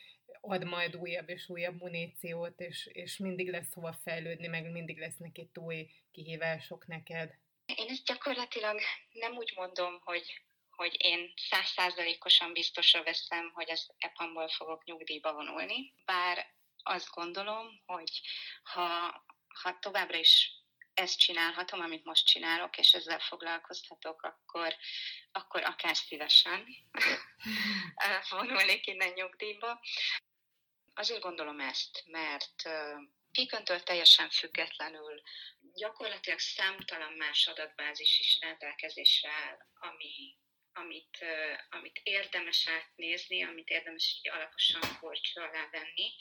ad 0.41 0.65
majd 0.65 0.97
újabb 0.97 1.29
és 1.29 1.49
újabb 1.49 1.81
muníciót, 1.81 2.61
és, 2.61 2.87
és 2.93 3.17
mindig 3.17 3.51
lesz 3.51 3.73
hova 3.73 3.93
fejlődni, 3.93 4.47
meg 4.47 4.71
mindig 4.71 4.99
lesznek 4.99 5.39
itt 5.39 5.59
új 5.59 5.91
kihívások 6.11 6.87
neked. 6.87 7.35
Én 7.89 7.95
ezt 7.95 8.05
gyakorlatilag 8.05 8.81
nem 9.13 9.37
úgy 9.37 9.53
mondom, 9.57 10.01
hogy, 10.05 10.41
hogy 10.71 10.97
én 10.99 11.33
százszázalékosan 11.37 12.53
biztosra 12.53 13.03
veszem, 13.03 13.51
hogy 13.55 13.71
az 13.71 13.91
EPAM-ból 13.99 14.49
fogok 14.49 14.85
nyugdíjba 14.85 15.33
vonulni, 15.33 15.95
bár 16.05 16.55
azt 16.83 17.11
gondolom, 17.11 17.83
hogy 17.87 18.21
ha, 18.63 18.87
ha 19.63 19.79
továbbra 19.79 20.19
is 20.19 20.53
ezt 20.95 21.19
csinálhatom, 21.19 21.81
amit 21.81 22.05
most 22.05 22.27
csinálok, 22.27 22.79
és 22.79 22.95
ezzel 22.95 23.19
foglalkozhatok, 23.19 24.23
akkor, 24.23 24.77
akkor 25.33 25.63
akár 25.63 25.97
szívesen 25.97 26.67
vonulnék 28.31 28.87
innen 28.87 29.13
nyugdíjba. 29.13 29.81
Azért 30.95 31.21
gondolom 31.21 31.61
ezt, 31.61 32.05
mert 32.07 32.69
Piköntől 33.33 33.83
teljesen 33.83 34.31
függetlenül 34.31 35.23
gyakorlatilag 35.79 36.39
számtalan 36.39 37.13
más 37.13 37.47
adatbázis 37.47 38.19
is 38.19 38.39
rendelkezésre 38.41 39.31
áll, 39.31 39.59
ami, 39.75 40.37
amit, 40.73 41.25
amit 41.71 42.01
érdemes 42.03 42.69
átnézni, 42.69 43.43
amit 43.43 43.69
érdemes 43.69 44.15
így 44.19 44.29
alaposan 44.29 44.99
korcsra 45.01 45.43
alá 45.43 45.69
venni, 45.71 46.13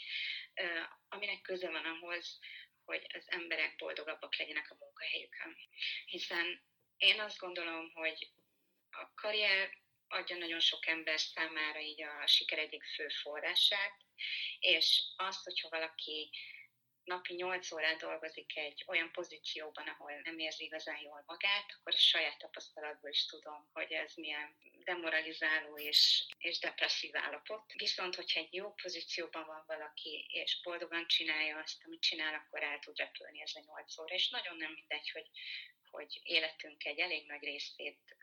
aminek 1.09 1.41
köze 1.41 1.69
van 1.69 1.85
ahhoz, 1.85 2.39
hogy 2.85 3.05
az 3.13 3.23
emberek 3.31 3.75
boldogabbak 3.75 4.37
legyenek 4.37 4.71
a 4.71 4.75
munkahelyükön. 4.79 5.57
Hiszen 6.05 6.61
én 6.97 7.19
azt 7.19 7.37
gondolom, 7.37 7.91
hogy 7.93 8.31
a 8.91 9.13
karrier 9.15 9.77
adja 10.07 10.35
nagyon 10.37 10.59
sok 10.59 10.87
ember 10.87 11.19
számára 11.19 11.79
így 11.79 12.01
a 12.01 12.27
siker 12.27 12.57
egyik 12.57 12.83
fő 12.83 13.07
forrását, 13.07 13.93
és 14.59 15.01
azt, 15.15 15.43
hogyha 15.43 15.69
valaki 15.69 16.29
napi 17.07 17.33
8 17.33 17.71
órát 17.71 17.99
dolgozik 17.99 18.57
egy 18.57 18.83
olyan 18.87 19.11
pozícióban, 19.11 19.87
ahol 19.87 20.21
nem 20.23 20.39
érzi 20.39 20.63
igazán 20.63 21.01
jól 21.01 21.23
magát, 21.25 21.65
akkor 21.79 21.93
a 21.93 21.97
saját 21.97 22.37
tapasztalatból 22.37 23.09
is 23.09 23.25
tudom, 23.25 23.69
hogy 23.73 23.91
ez 23.91 24.13
milyen 24.15 24.55
demoralizáló 24.83 25.77
és, 25.77 26.25
és 26.37 26.59
depresszív 26.59 27.15
állapot. 27.15 27.73
Viszont, 27.73 28.15
hogyha 28.15 28.39
egy 28.39 28.53
jó 28.53 28.73
pozícióban 28.73 29.45
van 29.45 29.63
valaki, 29.67 30.25
és 30.29 30.61
boldogan 30.63 31.07
csinálja 31.07 31.57
azt, 31.57 31.83
amit 31.85 32.01
csinál, 32.01 32.33
akkor 32.33 32.63
el 32.63 32.79
tud 32.79 32.97
repülni 32.97 33.41
ez 33.41 33.55
a 33.55 33.63
8 33.65 33.97
óra, 33.99 34.15
és 34.15 34.29
nagyon 34.29 34.57
nem 34.57 34.71
mindegy, 34.71 35.09
hogy, 35.09 35.29
hogy 35.91 36.19
életünk 36.23 36.85
egy 36.85 36.99
elég 36.99 37.27
nagy 37.27 37.43
részét 37.43 38.15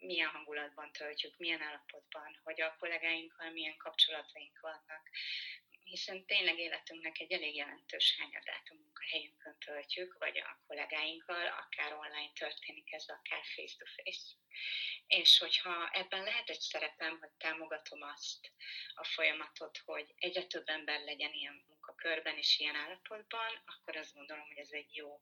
milyen 0.00 0.28
hangulatban 0.28 0.92
töltjük, 0.92 1.38
milyen 1.38 1.62
állapotban, 1.62 2.40
hogy 2.42 2.60
a 2.60 2.76
kollégáinkkal 2.78 3.50
milyen 3.50 3.76
kapcsolataink 3.76 4.60
vannak, 4.60 5.10
hiszen 5.90 6.26
tényleg 6.26 6.58
életünknek 6.58 7.18
egy 7.18 7.32
elég 7.32 7.54
jelentős 7.54 8.16
hányadát 8.18 8.66
a 8.70 8.74
munkahelyünkön 8.74 9.56
töltjük, 9.58 10.16
vagy 10.18 10.38
a 10.38 10.60
kollégáinkkal, 10.66 11.46
akár 11.46 11.92
online 11.92 12.32
történik 12.34 12.92
ez, 12.92 13.04
akár 13.08 13.44
face-to-face. 13.54 14.36
És 15.06 15.38
hogyha 15.38 15.90
ebben 15.92 16.22
lehet 16.22 16.48
egy 16.48 16.60
szerepem, 16.60 17.18
hogy 17.18 17.30
támogatom 17.30 18.02
azt 18.02 18.52
a 18.94 19.04
folyamatot, 19.04 19.78
hogy 19.84 20.14
egyre 20.16 20.44
több 20.44 20.68
ember 20.68 21.00
legyen 21.00 21.32
ilyen 21.32 21.64
munkakörben 21.68 22.36
és 22.36 22.58
ilyen 22.58 22.74
állapotban, 22.74 23.62
akkor 23.64 23.96
azt 23.96 24.14
gondolom, 24.14 24.46
hogy 24.46 24.58
ez 24.58 24.70
egy 24.70 24.94
jó 24.94 25.20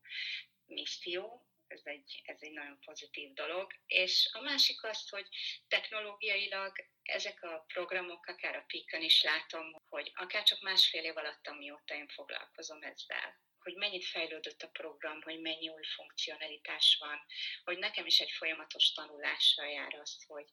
misszió, 0.66 1.46
ez 1.66 1.81
egy, 1.85 2.22
ez 2.24 2.37
egy 2.40 2.52
nagyon 2.52 2.78
pozitív 2.85 3.33
dolog. 3.33 3.72
És 3.87 4.28
a 4.33 4.40
másik 4.40 4.85
az, 4.85 5.09
hogy 5.09 5.28
technológiailag 5.68 6.72
ezek 7.02 7.42
a 7.42 7.64
programok, 7.66 8.26
akár 8.26 8.57
a 8.57 8.64
PIK-en 8.66 9.02
is 9.02 9.22
látom, 9.22 9.77
hogy 9.88 10.12
akár 10.14 10.42
csak 10.42 10.61
másfél 10.61 11.05
év 11.05 11.16
alatt, 11.16 11.46
amióta 11.46 11.94
én 11.94 12.09
foglalkozom 12.09 12.83
ezzel, 12.83 13.37
hogy 13.59 13.74
mennyit 13.74 14.05
fejlődött 14.05 14.62
a 14.62 14.68
program, 14.68 15.22
hogy 15.22 15.40
mennyi 15.40 15.68
új 15.68 15.85
funkcionalitás 15.85 16.96
van, 17.01 17.20
hogy 17.64 17.79
nekem 17.79 18.07
is 18.07 18.20
egy 18.20 18.31
folyamatos 18.31 18.92
tanulással 18.92 19.66
jár 19.66 19.94
az, 19.94 20.24
hogy 20.27 20.51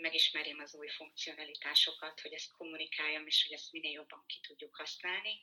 megismerjem 0.00 0.58
az 0.58 0.74
új 0.74 0.88
funkcionalitásokat, 0.88 2.20
hogy 2.20 2.32
ezt 2.32 2.52
kommunikáljam, 2.52 3.26
és 3.26 3.42
hogy 3.42 3.52
ezt 3.52 3.72
minél 3.72 3.92
jobban 3.92 4.24
ki 4.26 4.40
tudjuk 4.40 4.76
használni. 4.76 5.40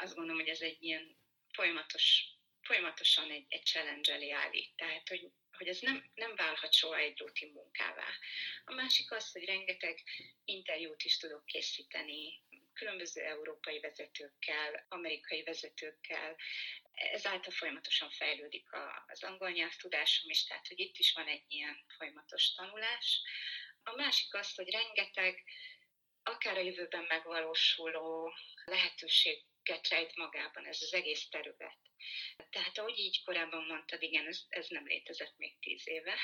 Azt 0.00 0.14
gondolom, 0.14 0.40
hogy 0.40 0.50
ez 0.50 0.60
egy 0.60 0.82
ilyen 0.82 1.16
folyamatos 1.52 2.36
folyamatosan 2.66 3.30
egy, 3.30 3.44
egy 3.48 3.64
challenge 3.64 4.12
elé 4.12 4.30
állít. 4.30 4.76
Tehát, 4.76 5.08
hogy, 5.08 5.30
hogy 5.56 5.68
ez 5.68 5.80
nem, 5.80 6.10
nem 6.14 6.34
válhat 6.34 6.72
soha 6.72 6.96
egy 6.96 7.18
rutin 7.18 7.52
munkává. 7.52 8.08
A 8.64 8.74
másik 8.74 9.12
az, 9.12 9.32
hogy 9.32 9.44
rengeteg 9.44 10.02
interjút 10.44 11.02
is 11.02 11.16
tudok 11.16 11.46
készíteni, 11.46 12.42
különböző 12.76 13.20
európai 13.22 13.80
vezetőkkel, 13.80 14.86
amerikai 14.88 15.42
vezetőkkel, 15.42 16.36
ezáltal 16.92 17.52
folyamatosan 17.52 18.10
fejlődik 18.10 18.66
az 19.06 19.22
angol 19.22 19.50
nyelvtudásom 19.50 20.30
is, 20.30 20.44
tehát 20.44 20.66
hogy 20.68 20.78
itt 20.78 20.96
is 20.96 21.12
van 21.12 21.26
egy 21.26 21.44
ilyen 21.48 21.84
folyamatos 21.96 22.54
tanulás. 22.54 23.22
A 23.82 23.94
másik 23.96 24.34
az, 24.34 24.54
hogy 24.54 24.70
rengeteg 24.70 25.44
akár 26.22 26.56
a 26.56 26.60
jövőben 26.60 27.04
megvalósuló 27.08 28.32
lehetőséget 28.64 29.88
rejt 29.88 30.16
magában 30.16 30.66
ez 30.66 30.82
az 30.82 30.94
egész 30.94 31.28
terület. 31.28 31.78
Tehát 32.50 32.78
ahogy 32.78 32.98
így 32.98 33.22
korábban 33.24 33.64
mondtad, 33.64 34.02
igen, 34.02 34.26
ez, 34.26 34.40
ez 34.48 34.66
nem 34.68 34.86
létezett 34.86 35.36
még 35.36 35.58
tíz 35.58 35.88
éve. 35.88 36.18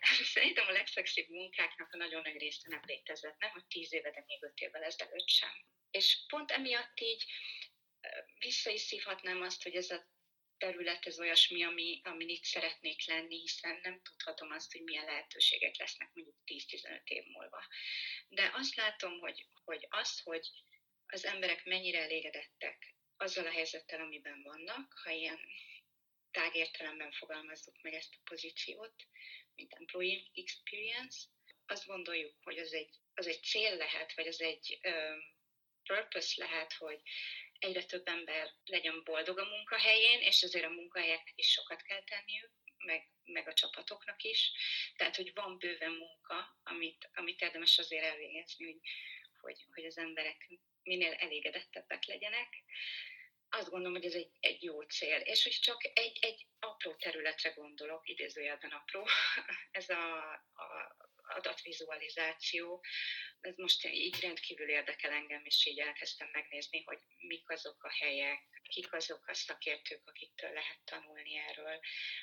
Szerintem 0.34 0.66
a 0.66 0.70
legszexibb 0.70 1.28
munkáknak 1.28 1.92
a 1.92 1.96
nagyon 1.96 2.22
nagy 2.22 2.38
része 2.38 2.68
nem 2.68 2.82
létezett, 2.86 3.38
nem 3.38 3.50
hogy 3.50 3.66
tíz 3.66 3.92
éve, 3.92 4.10
de 4.10 4.24
még 4.26 4.42
öt 4.42 4.58
évvel 4.58 4.82
ezelőtt 4.82 5.28
sem. 5.28 5.52
És 5.90 6.18
pont 6.28 6.50
emiatt 6.50 7.00
így 7.00 7.24
vissza 8.38 8.70
is 8.70 8.80
szívhatnám 8.80 9.42
azt, 9.42 9.62
hogy 9.62 9.74
ez 9.74 9.90
a 9.90 10.08
terület 10.58 11.06
ez 11.06 11.18
olyasmi, 11.18 11.62
ami, 11.62 12.00
amin 12.04 12.28
itt 12.28 12.44
szeretnék 12.44 13.06
lenni, 13.06 13.40
hiszen 13.40 13.80
nem 13.82 14.02
tudhatom 14.02 14.50
azt, 14.50 14.72
hogy 14.72 14.82
milyen 14.82 15.04
lehetőségek 15.04 15.76
lesznek 15.76 16.10
mondjuk 16.14 16.36
10-15 16.46 17.04
év 17.04 17.24
múlva. 17.24 17.64
De 18.28 18.50
azt 18.54 18.74
látom, 18.74 19.18
hogy, 19.18 19.46
hogy 19.64 19.86
az, 19.90 20.20
hogy 20.20 20.48
az 21.06 21.24
emberek 21.24 21.64
mennyire 21.64 22.02
elégedettek 22.02 22.94
azzal 23.16 23.46
a 23.46 23.50
helyzettel, 23.50 24.00
amiben 24.00 24.42
vannak, 24.42 24.92
ha 25.04 25.10
ilyen 25.10 25.40
tágértelemben 26.30 27.12
fogalmazzuk 27.12 27.82
meg 27.82 27.94
ezt 27.94 28.14
a 28.14 28.20
pozíciót, 28.24 28.94
mint 29.54 29.72
employee 29.72 30.22
experience, 30.34 31.18
azt 31.66 31.86
gondoljuk, 31.86 32.34
hogy 32.42 32.58
az 32.58 32.72
egy, 32.72 32.96
az 33.14 33.26
egy 33.26 33.42
cél 33.42 33.76
lehet, 33.76 34.14
vagy 34.14 34.26
az 34.26 34.40
egy 34.40 34.78
um, 34.82 35.38
purpose 35.82 36.44
lehet, 36.44 36.72
hogy 36.72 37.00
egyre 37.58 37.84
több 37.84 38.08
ember 38.08 38.50
legyen 38.64 39.02
boldog 39.04 39.38
a 39.38 39.44
munkahelyén, 39.44 40.20
és 40.20 40.42
azért 40.42 40.64
a 40.64 40.70
munkahelyeknek 40.70 41.34
is 41.36 41.50
sokat 41.50 41.82
kell 41.82 42.02
tenniük, 42.04 42.50
meg, 42.76 43.08
meg 43.24 43.48
a 43.48 43.54
csapatoknak 43.54 44.22
is. 44.22 44.52
Tehát, 44.96 45.16
hogy 45.16 45.32
van 45.34 45.58
bőven 45.58 45.92
munka, 45.92 46.58
amit, 46.62 47.10
amit 47.14 47.40
érdemes 47.40 47.78
azért 47.78 48.04
elvégezni, 48.04 48.64
hogy, 48.64 48.80
hogy, 49.40 49.64
hogy 49.74 49.84
az 49.84 49.98
emberek 49.98 50.48
minél 50.82 51.12
elégedettebbek 51.12 52.04
legyenek 52.04 52.64
azt 53.50 53.70
gondolom, 53.70 53.94
hogy 53.94 54.04
ez 54.04 54.14
egy, 54.14 54.30
egy 54.40 54.62
jó 54.62 54.82
cél. 54.82 55.16
És 55.16 55.42
hogy 55.42 55.52
csak 55.52 55.84
egy, 55.98 56.18
egy 56.20 56.46
apró 56.58 56.94
területre 56.94 57.50
gondolok, 57.50 58.08
idézőjelben 58.08 58.70
apró, 58.70 59.06
ez 59.70 59.88
a, 59.88 60.32
a 60.32 60.96
adatvizualizáció, 61.34 62.84
ez 63.40 63.56
most 63.56 63.84
így 63.84 64.20
rendkívül 64.20 64.68
érdekel 64.68 65.10
engem, 65.10 65.44
és 65.44 65.66
így 65.66 65.78
elkezdtem 65.78 66.28
megnézni, 66.32 66.82
hogy 66.82 66.98
mik 67.18 67.50
azok 67.50 67.84
a 67.84 67.90
helyek, 67.90 68.60
kik 68.62 68.92
azok 68.92 69.26
a 69.26 69.34
szakértők, 69.34 70.08
akiktől 70.08 70.52
lehet 70.52 70.78
tanulni 70.84 71.36
erről, 71.36 71.80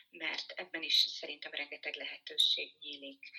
mert 0.09 0.51
ebben 0.51 0.83
is 0.83 0.95
szerintem 0.95 1.51
rengeteg 1.51 1.95
lehetőség 1.95 2.71
nyílik. 2.79 3.29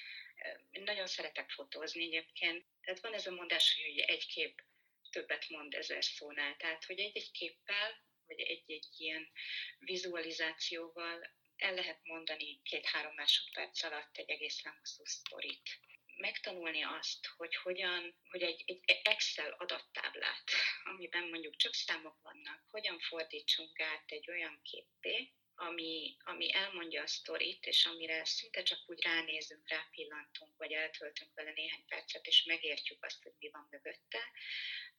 Nagyon 0.70 1.06
szeretek 1.06 1.50
fotózni 1.50 2.04
egyébként, 2.04 2.66
tehát 2.80 3.00
van 3.00 3.14
ez 3.14 3.26
a 3.26 3.30
mondás, 3.30 3.74
hogy 3.74 3.98
egy 3.98 4.26
kép 4.26 4.62
többet 5.10 5.48
mond 5.48 5.74
ezer 5.74 6.04
szónál. 6.04 6.56
Tehát, 6.56 6.84
hogy 6.84 6.98
egy-egy 6.98 7.30
képpel, 7.30 8.06
vagy 8.26 8.40
egy-egy 8.40 8.86
ilyen 8.96 9.30
vizualizációval 9.78 11.36
el 11.58 11.74
lehet 11.74 12.00
mondani 12.04 12.60
két-három 12.62 13.14
másodperc 13.14 13.82
alatt 13.82 14.16
egy 14.16 14.30
egészen 14.30 14.76
hosszú 14.78 15.04
sztorit. 15.04 15.80
Megtanulni 16.16 16.82
azt, 16.82 17.26
hogy 17.36 17.54
hogyan, 17.56 18.14
hogy 18.30 18.42
egy, 18.42 18.64
egy 18.66 19.00
Excel 19.02 19.50
adattáblát, 19.50 20.50
amiben 20.84 21.28
mondjuk 21.28 21.56
csak 21.56 21.74
számok 21.74 22.22
vannak, 22.22 22.64
hogyan 22.70 22.98
fordítsunk 22.98 23.80
át 23.80 24.10
egy 24.10 24.30
olyan 24.30 24.60
képé, 24.62 25.32
ami, 25.54 26.16
ami 26.24 26.54
elmondja 26.54 27.02
a 27.02 27.06
sztorit, 27.06 27.66
és 27.66 27.86
amire 27.86 28.24
szinte 28.24 28.62
csak 28.62 28.78
úgy 28.86 29.02
ránézünk, 29.02 29.68
rápillantunk, 29.68 30.56
vagy 30.56 30.72
eltöltünk 30.72 31.34
vele 31.34 31.52
néhány 31.52 31.84
percet, 31.86 32.26
és 32.26 32.44
megértjük 32.44 33.04
azt, 33.04 33.22
hogy 33.22 33.32
mi 33.38 33.50
van 33.50 33.68
mögötte, 33.70 34.18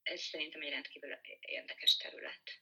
ez 0.03 0.21
szerintem 0.21 0.61
egy 0.61 0.69
rendkívül 0.69 1.17
érdekes 1.39 1.97
terület. 1.97 2.61